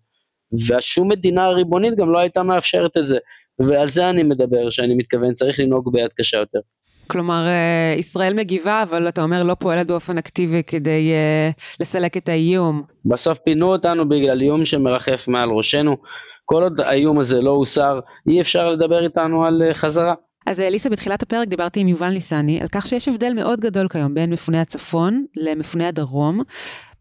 [0.54, 3.18] ושום מדינה ריבונית גם לא הייתה מאפשרת את זה.
[3.60, 6.60] ועל זה אני מדבר, שאני מתכוון, צריך לנהוג ביד קשה יותר.
[7.08, 12.30] כלומר, אה, ישראל מגיבה, אבל אתה אומר לא פועלת באופן אקטיבי כדי אה, לסלק את
[12.30, 12.84] האיום.
[13.06, 15.98] בסוף פינו אותנו בגלל איום שמרחף מעל ראשנו.
[16.46, 20.14] כל עוד האיום הזה לא הוסר, אי אפשר לדבר איתנו על אה, חזרה.
[20.46, 23.88] אז אה, ליסה, בתחילת הפרק דיברתי עם יובל ניסני על כך שיש הבדל מאוד גדול
[23.88, 26.42] כיום בין מפוני הצפון למפוני הדרום.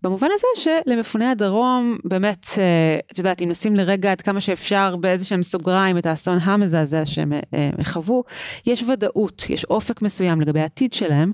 [0.07, 0.47] במובן הזה
[0.87, 5.99] שלמפוני הדרום, באמת, אה, את יודעת, אם נשים לרגע עד כמה שאפשר באיזה שהם סוגריים
[5.99, 8.25] את האסון המזעזע שהם אה, חוו,
[8.67, 11.33] יש ודאות, יש אופק מסוים לגבי העתיד שלהם.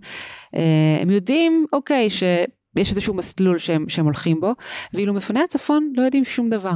[0.56, 4.52] אה, הם יודעים, אוקיי, שיש איזשהו מסלול שהם, שהם הולכים בו,
[4.94, 6.74] ואילו מפוני הצפון לא יודעים שום דבר.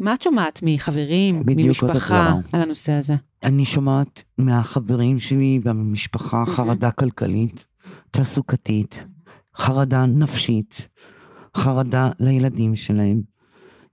[0.00, 2.34] מה את שומעת מחברים, ממשפחה.
[2.52, 3.14] על הנושא הזה?
[3.42, 7.66] אני שומעת מהחברים שלי והמשפחה חרדה כלכלית,
[8.10, 9.04] תעסוקתית,
[9.56, 10.88] חרדה נפשית,
[11.56, 13.22] חרדה לילדים שלהם.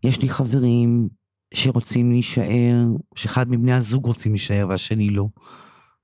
[0.03, 1.09] יש לי חברים
[1.53, 2.85] שרוצים להישאר,
[3.15, 5.27] שאחד מבני הזוג רוצים להישאר והשני לא.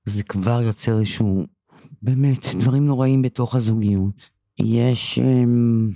[0.06, 1.46] זה כבר יוצר איזשהו,
[2.02, 4.30] באמת, דברים נוראים בתוך הזוגיות.
[4.60, 5.94] יש um,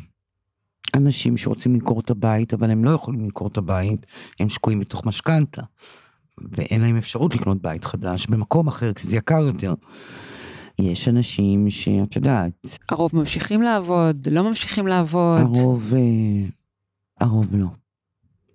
[0.94, 4.06] אנשים שרוצים למכור את הבית, אבל הם לא יכולים למכור את הבית,
[4.40, 5.62] הם שקועים בתוך משכנתה.
[6.38, 9.74] ואין להם אפשרות לקנות בית חדש במקום אחר, כי זה יקר יותר.
[10.78, 15.40] יש אנשים שאת יודעת, הרוב ממשיכים לעבוד, לא ממשיכים לעבוד.
[15.40, 16.48] הרוב, אה,
[17.20, 17.66] הרוב לא.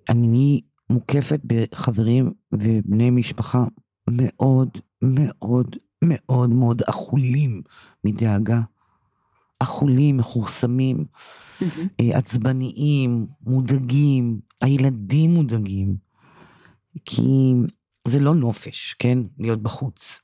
[0.09, 3.63] אני מוקפת בחברים ובני משפחה
[4.07, 4.69] מאוד
[5.01, 7.61] מאוד מאוד מאוד אכולים
[8.03, 8.61] מדאגה.
[9.59, 11.05] אכולים, מכורסמים.
[11.99, 15.95] אה, עצבניים, מודאגים, הילדים מודאגים.
[17.05, 17.53] כי
[18.07, 19.19] זה לא נופש, כן?
[19.39, 20.19] להיות בחוץ.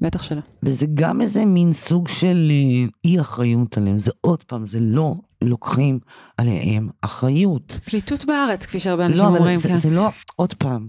[0.00, 0.40] בטח שלא.
[0.62, 3.98] וזה גם איזה מין סוג של אה, אי אחריות עליהם.
[3.98, 5.98] זה עוד פעם, זה לא לוקחים
[6.36, 7.78] עליהם אחריות.
[7.84, 9.76] פליטות בארץ, כפי שהרבה אנשים לא, אומרים, זה, כן.
[9.76, 10.88] זה לא, עוד פעם,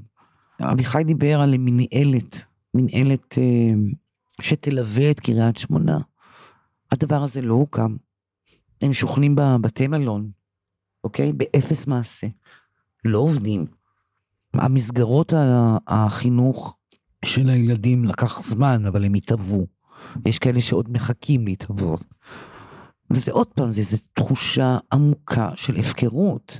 [0.61, 2.43] אביחי דיבר על מנהלת,
[2.73, 3.73] מנהלת אה,
[4.41, 5.99] שתלווה את קריית שמונה.
[6.91, 7.95] הדבר הזה לא הוקם.
[8.81, 10.31] הם שוכנים בבתי מלון,
[11.03, 11.33] אוקיי?
[11.33, 12.27] באפס מעשה.
[13.05, 13.65] לא עובדים.
[14.53, 15.33] המסגרות
[15.87, 16.77] החינוך
[17.25, 19.67] של הילדים לקח זמן, אבל הם התהוו.
[20.25, 22.03] יש כאלה שעוד מחכים להתהוות.
[23.11, 26.59] וזה עוד פעם, זה איזו תחושה עמוקה של הפקרות.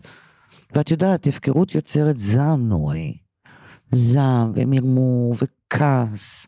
[0.75, 3.17] ואת יודעת, הפקרות יוצרת זעם נוראי.
[3.91, 6.47] זעם ומרמור וכעס,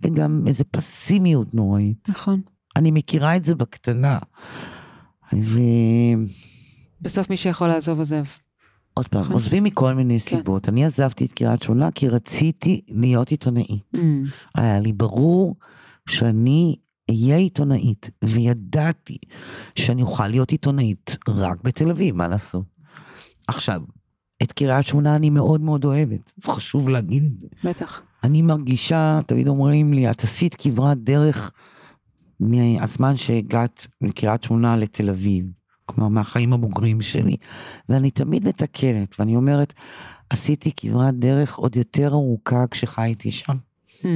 [0.00, 2.08] וגם איזה פסימיות נוראית.
[2.08, 2.40] נכון.
[2.76, 4.18] אני מכירה את זה בקטנה.
[5.32, 5.60] ו...
[7.00, 8.24] בסוף מי שיכול לעזוב עוזב.
[8.94, 10.68] עוד פעם, עוזבים מכל מיני סיבות.
[10.68, 13.82] אני עזבתי את קריית שמונה כי רציתי להיות עיתונאית.
[13.96, 13.98] Mm.
[14.54, 15.56] היה לי ברור
[16.08, 16.76] שאני
[17.10, 19.18] אהיה עיתונאית, וידעתי
[19.74, 22.64] שאני אוכל להיות עיתונאית רק בתל אביב, מה לעשות?
[23.48, 23.82] עכשיו,
[24.42, 27.46] את קריית שמונה אני מאוד מאוד אוהבת, חשוב להגיד את זה.
[27.64, 28.02] בטח.
[28.24, 31.52] אני מרגישה, תמיד אומרים לי, את עשית כברת דרך
[32.40, 35.46] מהזמן שהגעת מקריית שמונה לתל אביב,
[35.90, 37.36] כלומר מהחיים הבוגרים שלי,
[37.88, 39.72] ואני תמיד מתקנת, ואני אומרת,
[40.30, 43.56] עשיתי כברת דרך עוד יותר ארוכה כשחייתי שם,
[44.02, 44.06] Mm.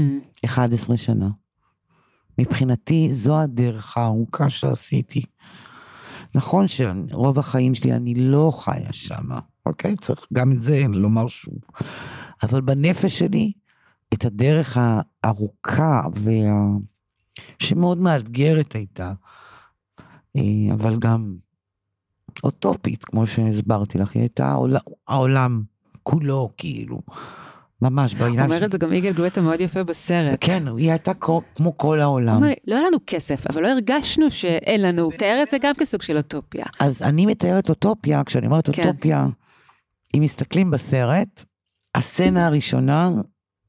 [0.44, 1.28] 11 שנה.
[2.38, 5.22] מבחינתי זו הדרך הארוכה שעשיתי.
[6.34, 9.28] נכון שרוב החיים שלי אני לא חיה שם,
[9.66, 9.96] אוקיי?
[9.96, 11.58] צריך גם את זה לומר שוב.
[12.42, 13.52] אבל בנפש שלי,
[14.14, 16.32] את הדרך הארוכה וה...
[17.58, 19.12] שמאוד מאתגרת הייתה,
[20.36, 21.36] אה, אבל גם
[22.44, 24.76] אוטופית, כמו שהסברתי לך, היא הייתה העול...
[25.08, 25.62] העולם
[26.02, 27.00] כולו, כאילו.
[27.82, 30.38] ממש, בעניין אומר את זה גם יגאל גואטה מאוד יפה בסרט.
[30.40, 31.42] כן, היא הייתה כמו,
[31.76, 32.36] כל העולם.
[32.36, 35.10] אומר, לא היה לנו כסף, אבל לא הרגשנו שאין לנו.
[35.18, 36.64] תאר את זה גם כסוג של אוטופיה.
[36.80, 38.88] אז אני מתארת אוטופיה, כשאני אומרת כן.
[38.88, 39.26] אוטופיה,
[40.16, 41.44] אם מסתכלים בסרט,
[41.94, 43.10] הסצנה הראשונה,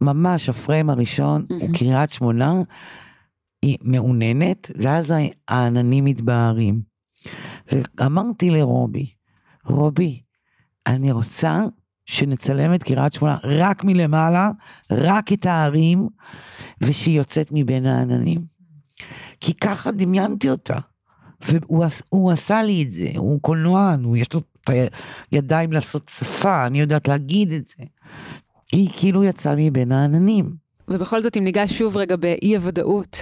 [0.01, 2.61] ממש הפריים הראשון, הוא קריית שמונה,
[3.61, 5.13] היא מעוננת, ואז
[5.47, 6.94] העננים מתבהרים.
[7.71, 9.09] ואמרתי לרובי,
[9.65, 10.21] רובי,
[10.87, 11.63] אני רוצה
[12.05, 14.51] שנצלם את קריית שמונה רק מלמעלה,
[14.91, 16.09] רק את הערים,
[16.81, 18.41] ושהיא יוצאת מבין העננים.
[19.39, 20.79] כי ככה דמיינתי אותה.
[21.41, 24.69] והוא הוא עשה לי את זה, הוא קולנוען, הוא יש לו את
[25.31, 27.83] הידיים לעשות שפה, אני יודעת להגיד את זה.
[28.71, 30.55] היא כאילו יצאה מבין העננים.
[30.87, 33.17] ובכל זאת, אם ניגש שוב רגע באי הוודאות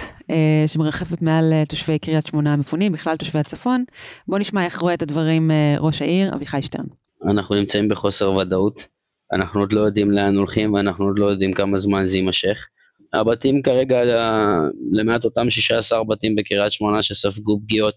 [0.66, 3.84] שמרחפת מעל אה, תושבי קריית שמונה המפונים, בכלל תושבי הצפון,
[4.28, 6.84] בוא נשמע איך רואה את הדברים אה, ראש העיר, אביחי שטרן.
[7.30, 8.86] אנחנו נמצאים בחוסר ודאות,
[9.32, 12.66] אנחנו עוד לא יודעים לאן הולכים ואנחנו עוד לא יודעים כמה זמן זה יימשך.
[13.12, 14.60] הבתים כרגע, אה,
[14.92, 17.94] למעט אותם 16 בתים בקריית שמונה שספגו פגיעות,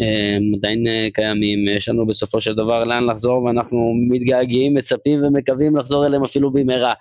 [0.00, 5.24] אה, הם עדיין אה, קיימים, יש לנו בסופו של דבר לאן לחזור ואנחנו מתגעגעים, מצפים
[5.24, 6.94] ומקווים לחזור אליהם אפילו במהרה.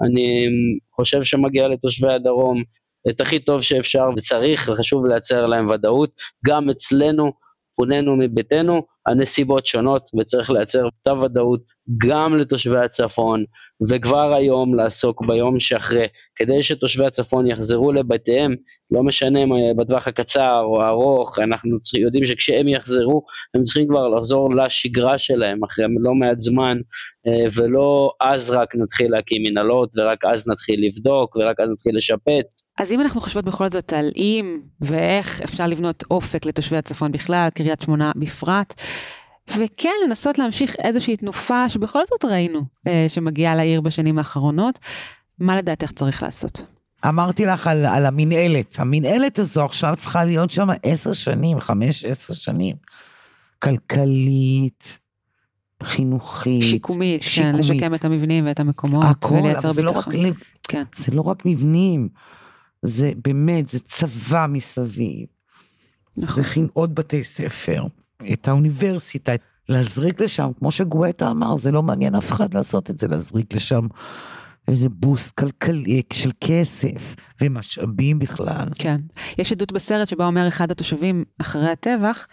[0.00, 0.46] אני
[0.94, 2.62] חושב שמגיע לתושבי הדרום
[3.08, 6.10] את הכי טוב שאפשר וצריך וחשוב לייצר להם ודאות,
[6.46, 7.32] גם אצלנו,
[7.76, 11.62] פונינו מביתנו, הנסיבות שונות וצריך לייצר אותה ודאות
[12.06, 13.44] גם לתושבי הצפון
[13.90, 18.54] וכבר היום לעסוק ביום שאחרי כדי שתושבי הצפון יחזרו לבתיהם,
[18.90, 23.22] לא משנה אם בטווח הקצר או הארוך, אנחנו צריכים, יודעים שכשהם יחזרו
[23.54, 26.78] הם צריכים כבר לחזור לשגרה שלהם אחרי לא מעט זמן
[27.26, 32.54] אה, ולא אז רק נתחיל להקים מנהלות ורק אז נתחיל לבדוק ורק אז נתחיל לשפץ.
[32.78, 37.48] אז אם אנחנו חושבות בכל זאת על אם ואיך אפשר לבנות אופק לתושבי הצפון בכלל,
[37.54, 38.74] קריית שמונה בפרט,
[39.56, 44.78] וכן לנסות להמשיך איזושהי תנופה שבכל זאת ראינו אה, שמגיעה לעיר בשנים האחרונות,
[45.38, 46.62] מה לדעתך צריך לעשות?
[47.08, 52.34] אמרתי לך על, על המנהלת, המנהלת הזו עכשיו צריכה להיות שם עשר שנים, חמש, עשר
[52.34, 52.76] שנים.
[53.58, 54.98] כלכלית,
[55.82, 56.62] חינוכית.
[56.62, 60.24] שיקומית, כן, לשקם את המבנים ואת המקומות, הכל, ולייצר לא, רק, ביטחון.
[60.24, 60.36] לב-
[60.68, 60.82] כן.
[60.96, 62.08] זה לא רק מבנים,
[62.82, 65.26] זה באמת, זה צבא מסביב.
[66.16, 66.34] נכון.
[66.34, 67.84] זה הכין עוד בתי ספר,
[68.32, 69.32] את האוניברסיטה,
[69.68, 73.86] להזריק לשם, כמו שגואטה אמר, זה לא מעניין אף אחד לעשות את זה, להזריק לשם
[74.68, 78.68] איזה בוסט כלכלי של כסף ומשאבים בכלל.
[78.74, 79.00] כן.
[79.38, 82.26] יש עדות בסרט שבה אומר אחד התושבים אחרי הטבח,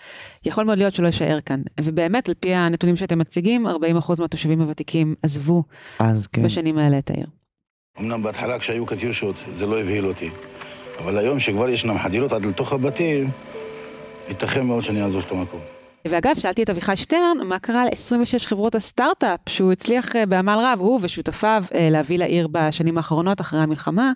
[0.46, 1.62] יכול מאוד להיות שלא יישאר כאן.
[1.82, 3.72] ובאמת, על פי הנתונים שאתם מציגים, 40%
[4.20, 5.64] מהתושבים הוותיקים עזבו
[6.00, 6.44] אז כן.
[6.44, 7.28] בשנים האלה את העיר.
[8.00, 10.30] אמנם בהתחלה כשהיו קטיושות זה לא הבהיל אותי,
[11.00, 13.32] אבל היום שכבר ישנם חדירות עד לתוך הבתים,
[14.30, 15.75] ייתכן מאוד שאני אעזוב את המקום.
[16.08, 20.80] ואגב, שאלתי את אביחי שטרן, מה קרה ל-26 חברות הסטארט-אפ שהוא הצליח אה, בעמל רב,
[20.80, 24.12] הוא ושותפיו, אה, להביא לעיר בשנים האחרונות אחרי המלחמה,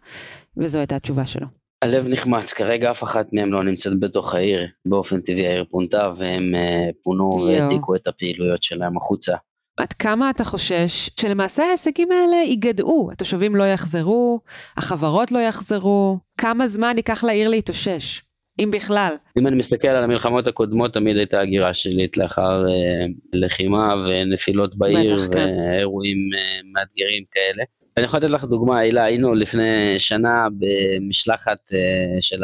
[0.58, 1.48] וזו הייתה התשובה שלו.
[1.82, 6.56] הלב נחמץ, כרגע אף אחת מהם לא נמצאת בתוך העיר, באופן טבעי העיר פונתה והם
[6.56, 7.30] אה, פונו.
[7.48, 9.36] והעתיקו את הפעילויות שלהם החוצה.
[9.78, 14.40] עד כמה אתה חושש שלמעשה ההישגים האלה ייגדעו, התושבים לא יחזרו,
[14.78, 18.22] החברות לא יחזרו, כמה זמן ייקח לעיר להתאושש,
[18.60, 19.16] אם בכלל.
[19.40, 25.16] אם אני מסתכל על המלחמות הקודמות, תמיד הייתה הגירה שלילית לאחר אה, לחימה ונפילות בעיר
[25.16, 25.50] בטח, כן.
[25.58, 27.64] ואירועים אה, מאתגרים כאלה.
[27.98, 32.44] אני יכול לתת לך דוגמה, הילה, היינו לפני שנה במשלחת אה, של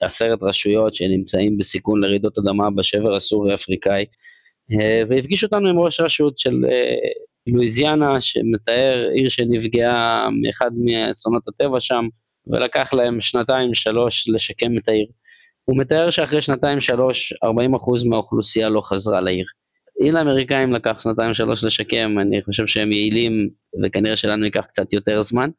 [0.00, 4.04] עשרת רשויות שנמצאים בסיכון לרעידות אדמה בשבר הסורי-אפריקאי,
[4.72, 6.94] אה, והפגיש אותנו עם ראש רשות של אה,
[7.46, 12.04] לואיזיאנה, שמתאר עיר שנפגעה מאחד מאסונות הטבע שם,
[12.48, 15.06] ולקח להם שנתיים שלוש לשקם את העיר.
[15.64, 19.46] הוא מתאר שאחרי שנתיים שלוש, 40% מהאוכלוסייה לא חזרה לעיר.
[20.00, 23.48] אם לאמריקאים לקח שנתיים שלוש לשקם, אני חושב שהם יעילים,
[23.84, 25.50] וכנראה שלנו ייקח קצת יותר זמן,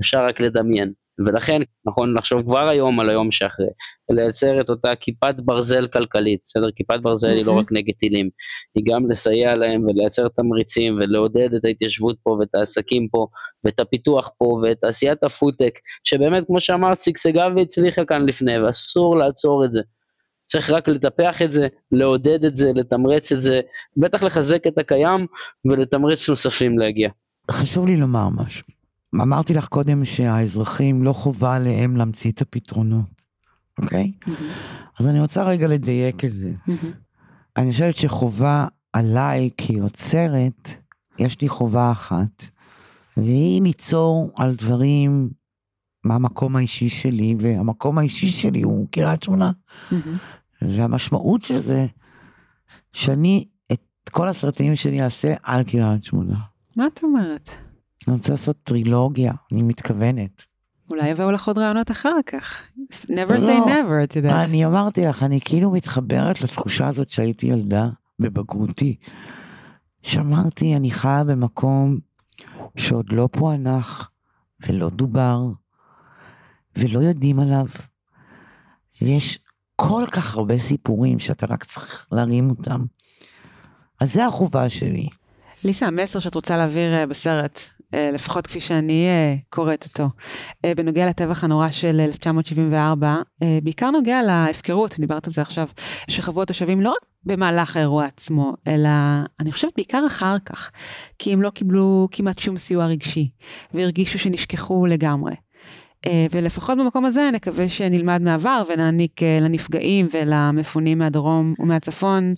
[0.00, 0.92] אפשר רק לדמיין.
[1.18, 3.66] ולכן נכון לחשוב כבר היום על היום שאחרי,
[4.10, 6.70] לייצר את אותה כיפת ברזל כלכלית, בסדר?
[6.76, 7.58] כיפת ברזל היא לא.
[7.58, 8.30] רק נגד טילים,
[8.74, 13.26] היא גם לסייע להם ולייצר תמריצים ולעודד את ההתיישבות פה ואת העסקים פה
[13.64, 19.64] ואת הפיתוח פה ואת תעשיית הפודטק, שבאמת כמו שאמרת שגשגה והצליחה כאן לפני ואסור לעצור
[19.64, 19.80] את זה.
[20.46, 23.60] צריך רק לטפח את זה, לעודד את זה, לתמרץ את זה,
[23.96, 25.26] בטח לחזק את הקיים
[25.64, 27.08] ולתמרץ נוספים להגיע.
[27.50, 28.81] חשוב לי לומר משהו.
[29.14, 33.22] אמרתי לך קודם שהאזרחים לא חובה עליהם להמציא את הפתרונות,
[33.78, 34.12] אוקיי?
[35.00, 36.52] אז אני רוצה רגע לדייק את זה.
[37.56, 40.68] אני חושבת שחובה עליי כיוצרת,
[41.18, 42.44] יש לי חובה אחת,
[43.16, 45.30] והיא ליצור על דברים
[46.04, 49.52] מהמקום האישי שלי, והמקום האישי שלי הוא קריית שמונה.
[50.62, 51.86] והמשמעות של זה,
[52.92, 56.36] שאני את כל הסרטים שלי אעשה על קריית שמונה.
[56.76, 57.50] מה את אומרת?
[58.08, 60.44] אני רוצה לעשות טרילוגיה, אני מתכוונת.
[60.90, 62.62] אולי יבואו לך עוד רעיונות אחר כך.
[62.92, 64.48] never לא, say never, את יודעת.
[64.48, 67.88] אני אמרתי לך, אני כאילו מתחברת לתחושה הזאת שהייתי ילדה
[68.18, 68.96] בבגרותי.
[70.02, 71.98] שאמרתי, אני חיה במקום
[72.76, 74.10] שעוד לא פוענח
[74.66, 75.40] ולא דובר
[76.76, 77.66] ולא יודעים עליו.
[79.02, 79.38] ויש
[79.76, 82.84] כל כך הרבה סיפורים שאתה רק צריך להרים אותם.
[84.00, 85.08] אז זה החובה שלי.
[85.64, 87.60] ליסה, המסר שאת רוצה להעביר אה, בסרט,
[88.12, 90.08] לפחות כפי שאני אה, קוראת אותו,
[90.64, 95.68] אה, בנוגע לטבח הנורא של 1974, אה, בעיקר נוגע להפקרות, דיברת על זה עכשיו,
[96.08, 98.88] שחוו התושבים לא רק במהלך האירוע עצמו, אלא
[99.40, 100.70] אני חושבת בעיקר אחר כך,
[101.18, 103.30] כי הם לא קיבלו כמעט שום סיוע רגשי,
[103.74, 105.34] והרגישו שנשכחו לגמרי.
[106.06, 112.34] אה, ולפחות במקום הזה נקווה שנלמד מהעבר ונעניק אה, לנפגעים ולמפונים מהדרום ומהצפון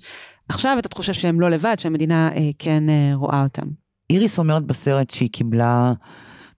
[0.49, 3.84] עכשיו את התחושה שהם לא לבד, שהמדינה אה, כן אה, רואה אותם.
[4.11, 5.93] איריס אומרת בסרט שהיא קיבלה,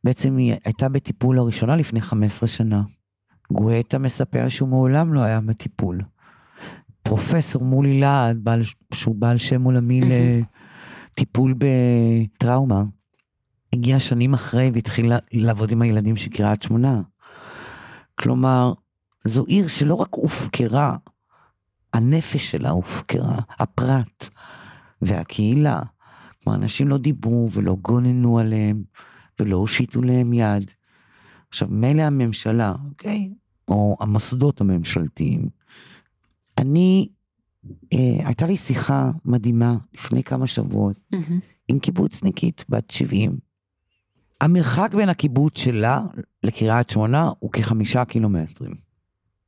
[0.05, 2.83] בעצם היא הייתה בטיפול לראשונה לפני 15 שנה.
[3.53, 6.03] גואטה מספר שהוא מעולם לא היה בטיפול.
[7.03, 8.63] פרופסור מולי להד, בעל,
[8.95, 10.01] שהוא בעל שם עולמי
[11.13, 12.85] לטיפול בטראומה,
[13.73, 17.01] הגיע שנים אחרי והתחיל לעבוד עם הילדים של קריית שמונה.
[18.15, 18.73] כלומר,
[19.25, 20.97] זו עיר שלא רק הופקרה,
[21.93, 24.29] הנפש שלה הופקרה, הפרט
[25.03, 25.83] והקהילה.
[26.47, 28.83] כלומר, אנשים לא דיברו ולא גוננו עליהם
[29.41, 30.71] ולא הושיטו להם יד.
[31.49, 33.31] עכשיו, מילא הממשלה, אוקיי?
[33.69, 35.49] או המוסדות הממשלתיים.
[36.59, 37.09] אני,
[37.93, 40.99] אה, הייתה לי שיחה מדהימה לפני כמה שבועות
[41.69, 43.39] עם קיבוצניקית בת 70.
[44.41, 46.01] המרחק בין הקיבוץ שלה
[46.43, 48.75] לקריית שמונה הוא כחמישה קילומטרים.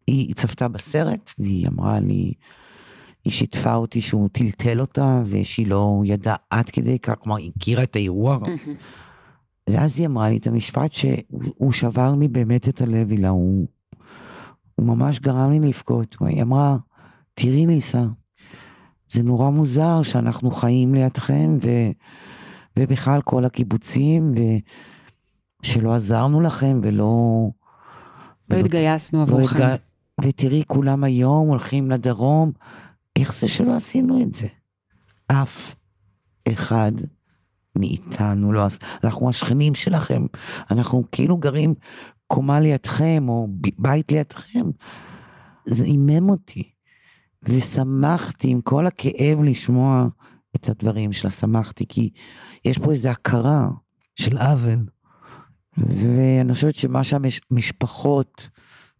[0.07, 2.33] היא צפתה בסרט והיא אמרה לי,
[3.25, 7.83] היא שיתפה אותי שהוא טלטל אותה ושהיא לא ידעה עד כדי כך, כלומר היא הכירה
[7.83, 8.39] את האירוע.
[9.71, 13.67] ואז היא אמרה לי את המשפט שהוא שבר לי באמת את הלב, הילה, הוא,
[14.75, 16.17] הוא ממש גרם לי לבכות.
[16.21, 16.77] היא אמרה,
[17.35, 18.05] תראי ליסה,
[19.09, 21.69] זה נורא מוזר שאנחנו חיים לידכם, ו,
[22.79, 24.35] ובכלל כל הקיבוצים,
[25.63, 27.49] ושלא עזרנו לכם ולא...
[28.51, 29.57] לא התגייסנו עבורכם.
[29.57, 29.77] התג...
[30.25, 32.53] ותראי, כולם היום הולכים לדרום,
[33.21, 34.47] איך זה שלא עשינו את זה?
[35.27, 35.75] אף
[36.49, 36.93] אחד
[37.79, 40.27] מאיתנו לא עשה, אנחנו השכנים שלכם,
[40.71, 41.75] אנחנו כאילו גרים
[42.27, 43.49] קומה לידכם, או
[43.79, 44.67] בית לידכם.
[45.65, 46.71] זה עימם אותי,
[47.43, 50.07] ושמחתי עם כל הכאב לשמוע
[50.57, 52.11] את הדברים שלה, שמחתי, כי
[52.65, 53.69] יש פה איזו הכרה
[54.17, 54.87] של עוול.
[55.77, 58.51] ואני חושבת שמה שהמשפחות,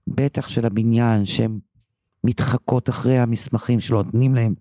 [0.07, 1.59] בטח של הבניין, שהן
[2.25, 4.55] מתחקות אחרי המסמכים שלא נותנים להם,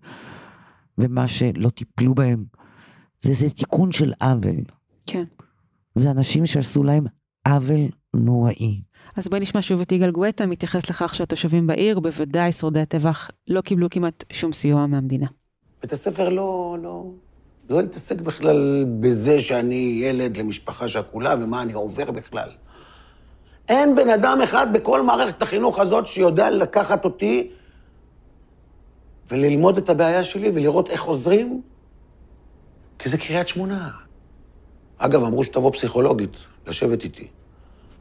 [0.98, 2.44] ומה שלא טיפלו בהם,
[3.20, 4.64] זה איזה תיקון של עוול.
[5.06, 5.24] כן.
[5.94, 7.06] זה אנשים שעשו להם
[7.48, 8.82] עוול נוראי.
[9.16, 13.60] אז בואי נשמע שוב את יגאל גואטה מתייחס לכך שהתושבים בעיר, בוודאי שורדי הטבח, לא
[13.60, 15.26] קיבלו כמעט שום סיוע מהמדינה.
[15.82, 17.10] בית הספר לא, לא,
[17.70, 22.48] לא התעסק בכלל בזה שאני ילד למשפחה שכולה ומה אני עובר בכלל.
[23.68, 27.50] אין בן אדם אחד בכל מערכת החינוך הזאת שיודע לקחת אותי
[29.30, 31.62] וללמוד את הבעיה שלי ולראות איך עוזרים,
[32.98, 33.90] כי זה קריית שמונה.
[34.98, 37.28] אגב, אמרו שתבוא פסיכולוגית לשבת איתי.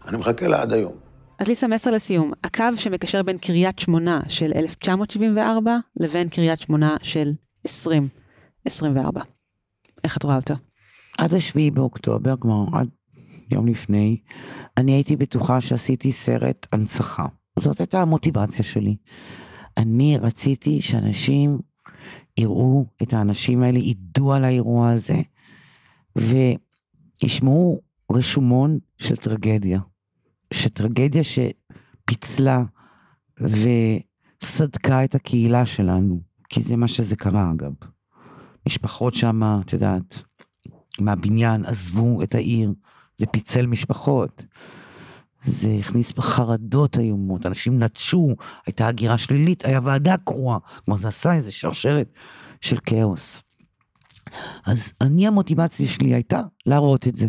[0.07, 0.93] אני מחכה לה עד היום.
[1.39, 2.31] אז ליסה, מסר לסיום.
[2.43, 7.31] הקו שמקשר בין קריית שמונה של 1974 לבין קריית שמונה של
[7.65, 9.21] 2024.
[10.03, 10.53] איך את רואה אותו?
[11.17, 12.87] עד השביעי באוקטובר, כלומר עד
[13.51, 14.17] יום לפני,
[14.77, 17.25] אני הייתי בטוחה שעשיתי סרט הנצחה.
[17.59, 18.95] זאת הייתה המוטיבציה שלי.
[19.77, 21.59] אני רציתי שאנשים
[22.37, 25.21] יראו את האנשים האלה, ידעו על האירוע הזה,
[26.15, 27.81] וישמעו
[28.11, 29.79] רשומון של טרגדיה.
[30.53, 32.63] שטרגדיה שפיצלה
[33.39, 36.19] וסדקה את הקהילה שלנו,
[36.49, 37.73] כי זה מה שזה קרה אגב.
[38.67, 40.23] משפחות שם, את יודעת,
[40.99, 42.73] מהבניין עזבו את העיר,
[43.17, 44.45] זה פיצל משפחות.
[45.43, 51.33] זה הכניס חרדות איומות, אנשים נטשו, הייתה הגירה שלילית, היה ועדה קרואה, כלומר זה עשה
[51.33, 52.13] איזה שרשרת
[52.61, 53.41] של כאוס.
[54.65, 57.27] אז אני המוטיבציה שלי הייתה להראות את זה,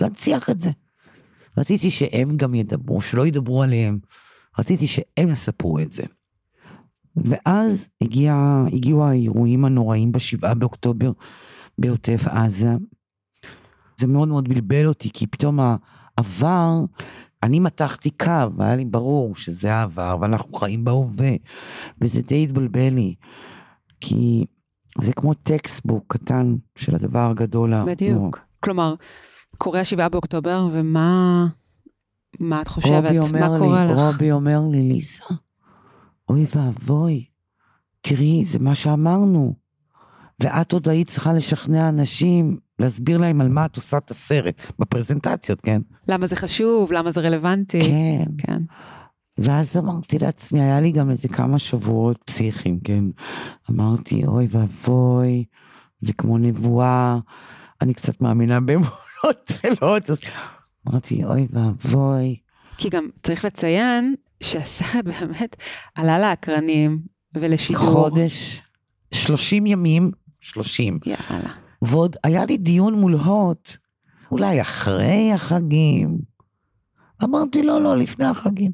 [0.00, 0.70] להנציח את זה.
[1.58, 3.98] רציתי שהם גם ידברו, שלא ידברו עליהם,
[4.58, 6.02] רציתי שהם יספרו את זה.
[7.16, 8.34] ואז הגיע,
[8.72, 11.12] הגיעו האירועים הנוראים בשבעה באוקטובר
[11.78, 12.70] בעוטף עזה.
[13.98, 16.84] זה מאוד מאוד בלבל אותי, כי פתאום העבר,
[17.42, 21.30] אני מתחתי קו, היה לי ברור שזה העבר, ואנחנו חיים בהווה,
[22.00, 23.14] וזה די התבלבל לי.
[24.00, 24.44] כי
[25.00, 27.74] זה כמו textbook קטן של הדבר הגדול.
[27.86, 28.38] בדיוק.
[28.60, 28.94] כלומר,
[29.58, 31.46] קורה השבעה באוקטובר, ומה
[32.40, 33.32] מה את חושבת?
[33.32, 33.98] מה קורה לי, לך?
[33.98, 35.24] רובי אומר לי, ליסה,
[36.28, 37.24] אוי ואבוי,
[38.00, 39.67] תראי, זה מה שאמרנו.
[40.40, 45.60] ואת עוד היית צריכה לשכנע אנשים, להסביר להם על מה את עושה את הסרט, בפרזנטציות,
[45.60, 45.80] כן?
[46.08, 47.80] למה זה חשוב, למה זה רלוונטי.
[47.80, 48.24] כן.
[48.38, 48.62] כן.
[49.38, 53.04] ואז אמרתי לעצמי, היה לי גם איזה כמה שבועות פסיכיים, כן?
[53.70, 55.44] אמרתי, אוי ואבוי,
[56.00, 57.18] זה כמו נבואה,
[57.80, 59.96] אני קצת מאמינה באמונות ולא...
[60.08, 60.20] אז
[60.88, 62.36] אמרתי, אוי ואבוי.
[62.76, 65.56] כי גם צריך לציין שהסרט באמת
[65.94, 66.98] עלה לאקרנים
[67.34, 67.82] ולשידור.
[67.82, 68.62] חודש,
[69.14, 70.10] 30 ימים,
[70.48, 70.98] 30.
[71.06, 71.50] יאללה.
[71.82, 73.70] ועוד היה לי דיון מול הוט,
[74.30, 76.18] אולי אחרי החגים.
[77.24, 78.72] אמרתי, לא, לא, לפני החגים.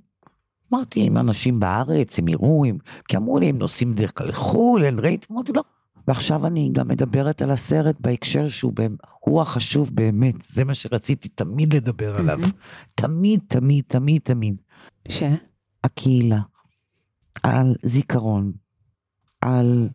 [0.72, 2.78] אמרתי, אם אנשים בארץ, הם יראו, הם...
[3.08, 5.62] כי אמרו לי, הם נוסעים בדרך כלל לחו"ל, אין רייט, אמרתי, לא.
[6.08, 11.28] ועכשיו אני גם מדברת על הסרט בהקשר שהוא באמת, הוא החשוב באמת, זה מה שרציתי
[11.28, 12.38] תמיד לדבר עליו.
[12.94, 14.62] תמיד, תמיד, תמיד, תמיד.
[15.08, 15.22] ש?
[15.84, 16.40] הקהילה,
[17.42, 18.52] על זיכרון,
[19.40, 19.88] על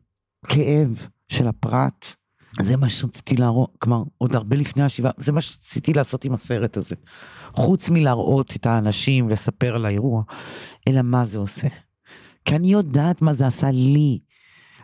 [0.47, 2.05] כאב של הפרט,
[2.61, 6.77] זה מה שרציתי להראות, כלומר, עוד הרבה לפני השבעה, זה מה שרציתי לעשות עם הסרט
[6.77, 6.95] הזה.
[7.53, 10.23] חוץ מלהראות את האנשים, לספר על האירוע,
[10.88, 11.67] אלא מה זה עושה.
[12.45, 14.19] כי אני יודעת מה זה עשה לי.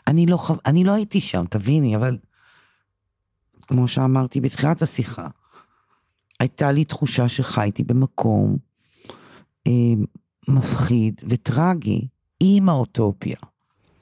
[0.08, 2.18] אני לא, אני לא הייתי שם, תביני, אבל
[3.62, 5.28] כמו שאמרתי בתחילת השיחה,
[6.40, 8.58] הייתה לי תחושה שחייתי במקום
[9.68, 9.72] אה,
[10.48, 12.08] מפחיד וטרגי
[12.40, 13.38] עם האוטופיה.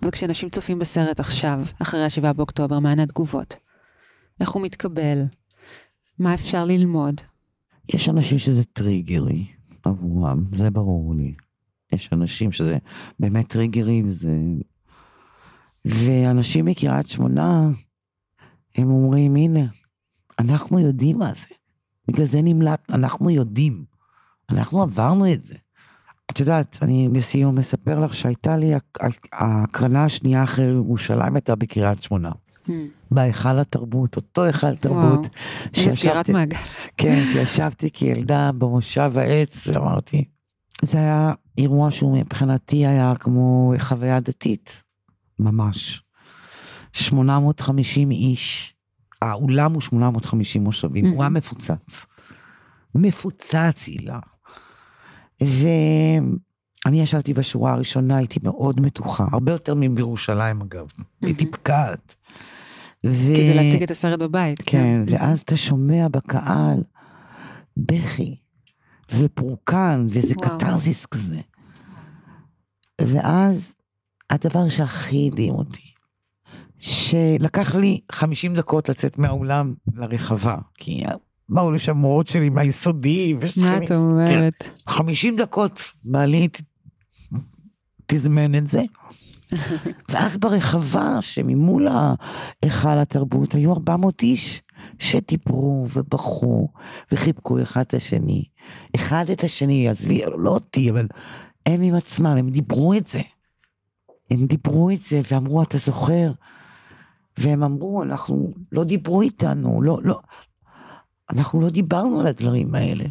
[0.07, 3.55] וכשאנשים צופים בסרט עכשיו, אחרי השבעה באוקטובר, מהן התגובות?
[4.39, 5.23] איך הוא מתקבל?
[6.19, 7.21] מה אפשר ללמוד?
[7.89, 9.45] יש אנשים שזה טריגרי
[9.83, 11.33] עבורם, זה ברור לי.
[11.93, 12.77] יש אנשים שזה
[13.19, 14.37] באמת טריגרי, וזה...
[15.85, 17.69] ואנשים מקריית שמונה,
[18.75, 19.65] הם אומרים, הנה,
[20.39, 21.55] אנחנו יודעים מה זה.
[22.07, 23.85] בגלל זה נמלט, אנחנו יודעים.
[24.49, 25.55] אנחנו עברנו את זה.
[26.32, 28.74] את יודעת, אני לסיום מספר לך שהייתה לי
[29.32, 32.32] ההקרנה השנייה אחרי ירושלים הייתה בקריית שמונה.
[32.67, 32.71] Hmm.
[33.11, 35.30] בהיכל התרבות, אותו היכל תרבות.
[35.74, 36.57] סגירת מעגל.
[36.97, 40.26] כן, שישבתי כילדה במושב העץ ואמרתי,
[40.82, 44.84] זה היה אירוע שהוא מבחינתי היה כמו חוויה דתית,
[45.39, 46.01] ממש.
[46.93, 48.76] 850 איש,
[49.21, 52.05] האולם הוא 850 מושבים, הוא היה מפוצץ.
[52.95, 54.19] מפוצץ, הילה.
[55.41, 60.88] ואני ישבתי בשורה הראשונה, הייתי מאוד מתוחה, הרבה יותר מבירושלים אגב,
[61.21, 62.15] הייתי פקעת.
[63.05, 63.34] ו...
[63.36, 64.61] כדי להציג את הסרט בבית.
[64.65, 66.84] כן, כן, ואז אתה שומע בקהל
[67.77, 68.36] בכי
[69.15, 71.39] ופורקן, ואיזה קתרזיס כזה.
[73.01, 73.73] ואז
[74.29, 75.93] הדבר שהכי הדהים אותי,
[76.79, 81.03] שלקח לי 50 דקות לצאת מהאולם לרחבה, כי
[81.53, 83.33] באו לשם מורות שלי מהיסודי.
[83.61, 84.63] מה את אומרת?
[84.63, 86.47] כן, 50 דקות, בעלי
[88.05, 88.81] תזמן את זה.
[90.09, 94.61] ואז ברחבה שממול ההיכל התרבות היו 400 איש,
[94.99, 96.67] שדיברו ובכו
[97.11, 98.43] וחיבקו אחד את השני.
[98.95, 101.07] אחד את השני, עזבי, לא אותי, אבל
[101.65, 103.21] הם עם עצמם, הם דיברו את זה.
[104.31, 106.31] הם דיברו את זה ואמרו, אתה זוכר?
[107.37, 110.19] והם אמרו, אנחנו, לא דיברו איתנו, לא, לא,
[111.32, 113.05] אנחנו לא דיברנו על הדברים האלה.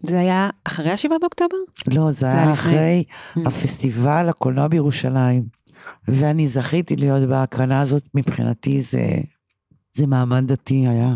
[0.00, 1.56] זה היה אחרי השבעה באוקטובר?
[1.94, 3.40] לא, זה, זה היה אחרי mm.
[3.46, 5.44] הפסטיבל הקולנוע בירושלים,
[6.08, 9.18] ואני זכיתי להיות בהקרנה הזאת, מבחינתי זה,
[9.92, 11.14] זה מעמד דתי היה.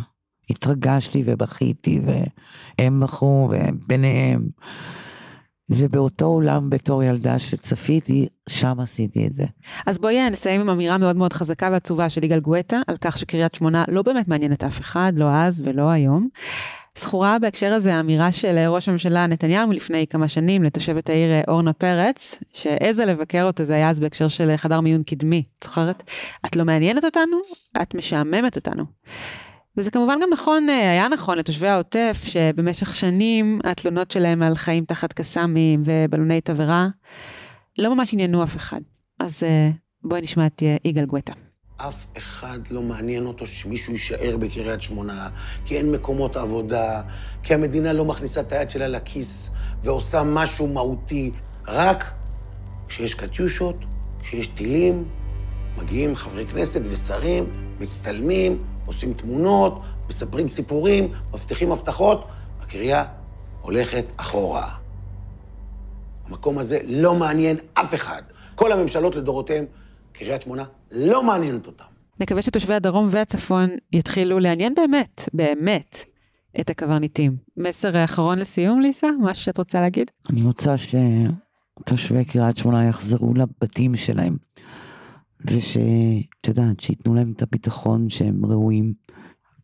[0.50, 2.00] התרגשתי ובכיתי,
[2.78, 4.48] והם בכו, והם ביניהם.
[5.70, 9.44] ובאותו אולם בתור ילדה שצפיתי, שם עשיתי את זה.
[9.86, 13.54] אז בואי נסיים עם אמירה מאוד מאוד חזקה ועצובה של יגאל גואטה, על כך שקריית
[13.54, 16.28] שמונה לא באמת מעניינת אף אחד, לא אז ולא היום.
[16.98, 22.38] זכורה בהקשר הזה האמירה של ראש הממשלה נתניהו לפני כמה שנים לתושבת העיר אורנה פרץ,
[22.52, 26.02] שהעזה לבקר אותו, זה היה אז בהקשר של חדר מיון קדמי, זוכרת?
[26.46, 27.36] את לא מעניינת אותנו,
[27.82, 28.84] את משעממת אותנו.
[29.76, 34.84] וזה כמובן גם נכון, אה, היה נכון לתושבי העוטף, שבמשך שנים התלונות שלהם על חיים
[34.84, 36.88] תחת קסאמים ובלוני תבערה,
[37.78, 38.80] לא ממש עניינו אף אחד.
[39.20, 39.70] אז אה,
[40.04, 41.32] בואי נשמע את אה, יגאל גואטה.
[41.76, 45.28] אף אחד לא מעניין אותו שמישהו יישאר בקריית שמונה,
[45.64, 47.02] כי אין מקומות עבודה,
[47.42, 49.50] כי המדינה לא מכניסה את היד שלה לכיס
[49.82, 51.30] ועושה משהו מהותי.
[51.68, 52.12] רק
[52.88, 53.76] כשיש קטיושות,
[54.20, 55.04] כשיש טילים,
[55.76, 57.44] מגיעים חברי כנסת ושרים,
[57.80, 62.28] מצטלמים, עושים תמונות, מספרים סיפורים, מבטיחים הבטחות,
[62.60, 63.04] הקריה
[63.62, 64.68] הולכת אחורה.
[66.26, 68.22] המקום הזה לא מעניין אף אחד.
[68.54, 69.64] כל הממשלות לדורותיהם,
[70.12, 71.84] קריית שמונה לא מעניינת אותם.
[72.20, 76.04] נקווה שתושבי הדרום והצפון יתחילו לעניין באמת, באמת,
[76.60, 77.36] את הקברניטים.
[77.56, 79.08] מסר אחרון לסיום, ליסה?
[79.20, 80.10] משהו שאת רוצה להגיד?
[80.30, 84.36] אני רוצה שתושבי קריית שמונה יחזרו לבתים שלהם.
[85.44, 88.92] ושאת יודעת, שייתנו להם את הביטחון שהם ראויים,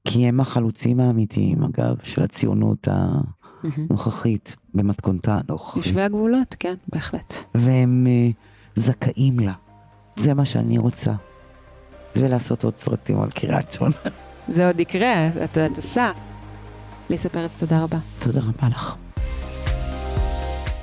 [0.05, 5.87] כי הם החלוצים האמיתיים, אגב, של הציונות הנוכחית, במתכונתה הנוכחית.
[5.87, 7.35] יושבי הגבולות, כן, בהחלט.
[7.55, 8.35] והם אה,
[8.81, 9.53] זכאים לה.
[10.17, 11.13] זה מה שאני רוצה.
[12.17, 13.95] ולעשות עוד סרטים על קריית שמונה.
[14.49, 16.13] זה עוד יקרה, את, את עושה.
[17.11, 17.99] ליסה פרץ, תודה רבה.
[18.19, 18.97] תודה רבה לך.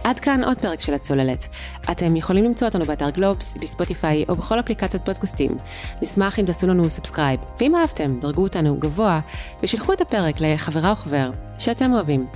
[0.03, 1.47] עד כאן עוד פרק של הצוללת.
[1.91, 5.57] אתם יכולים למצוא אותנו באתר גלובס, בספוטיפיי או בכל אפליקציות פודקאסטים.
[6.01, 9.19] נשמח אם תעשו לנו subscribe, ואם אהבתם, דרגו אותנו גבוה,
[9.63, 12.27] ושילחו את הפרק לחברה או חבר שאתם אוהבים.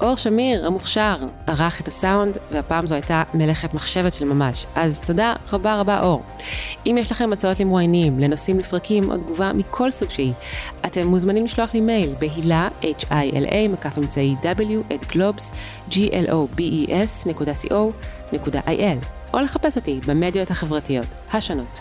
[0.00, 4.66] אור שמיר, המוכשר, ערך את הסאונד, והפעם זו הייתה מלאכת מחשבת של ממש.
[4.74, 6.22] אז תודה רבה רבה אור.
[6.86, 10.32] אם יש לכם הצעות למרואיינים, לנושאים לפרקים או תגובה מכל סוג שהיא,
[10.86, 15.52] אתם מוזמנים לשלוח לי מייל בהילה, h-i-l-a, מקף אמצעי w, את גלובס,
[15.90, 21.80] g-l-o-b-e-s, נקודה co.il, או לחפש אותי במדיות החברתיות השונות.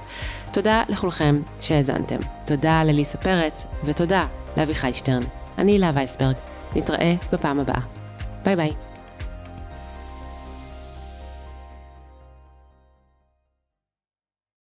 [0.51, 2.19] תודה לכולכם שהאזנתם.
[2.45, 4.23] תודה לליסה פרץ, ותודה
[4.57, 5.23] לאביחי שטרן.
[5.57, 6.35] אני הילה וייסברג.
[6.75, 7.96] נתראה בפעם הבאה.
[8.43, 8.86] 拜拜。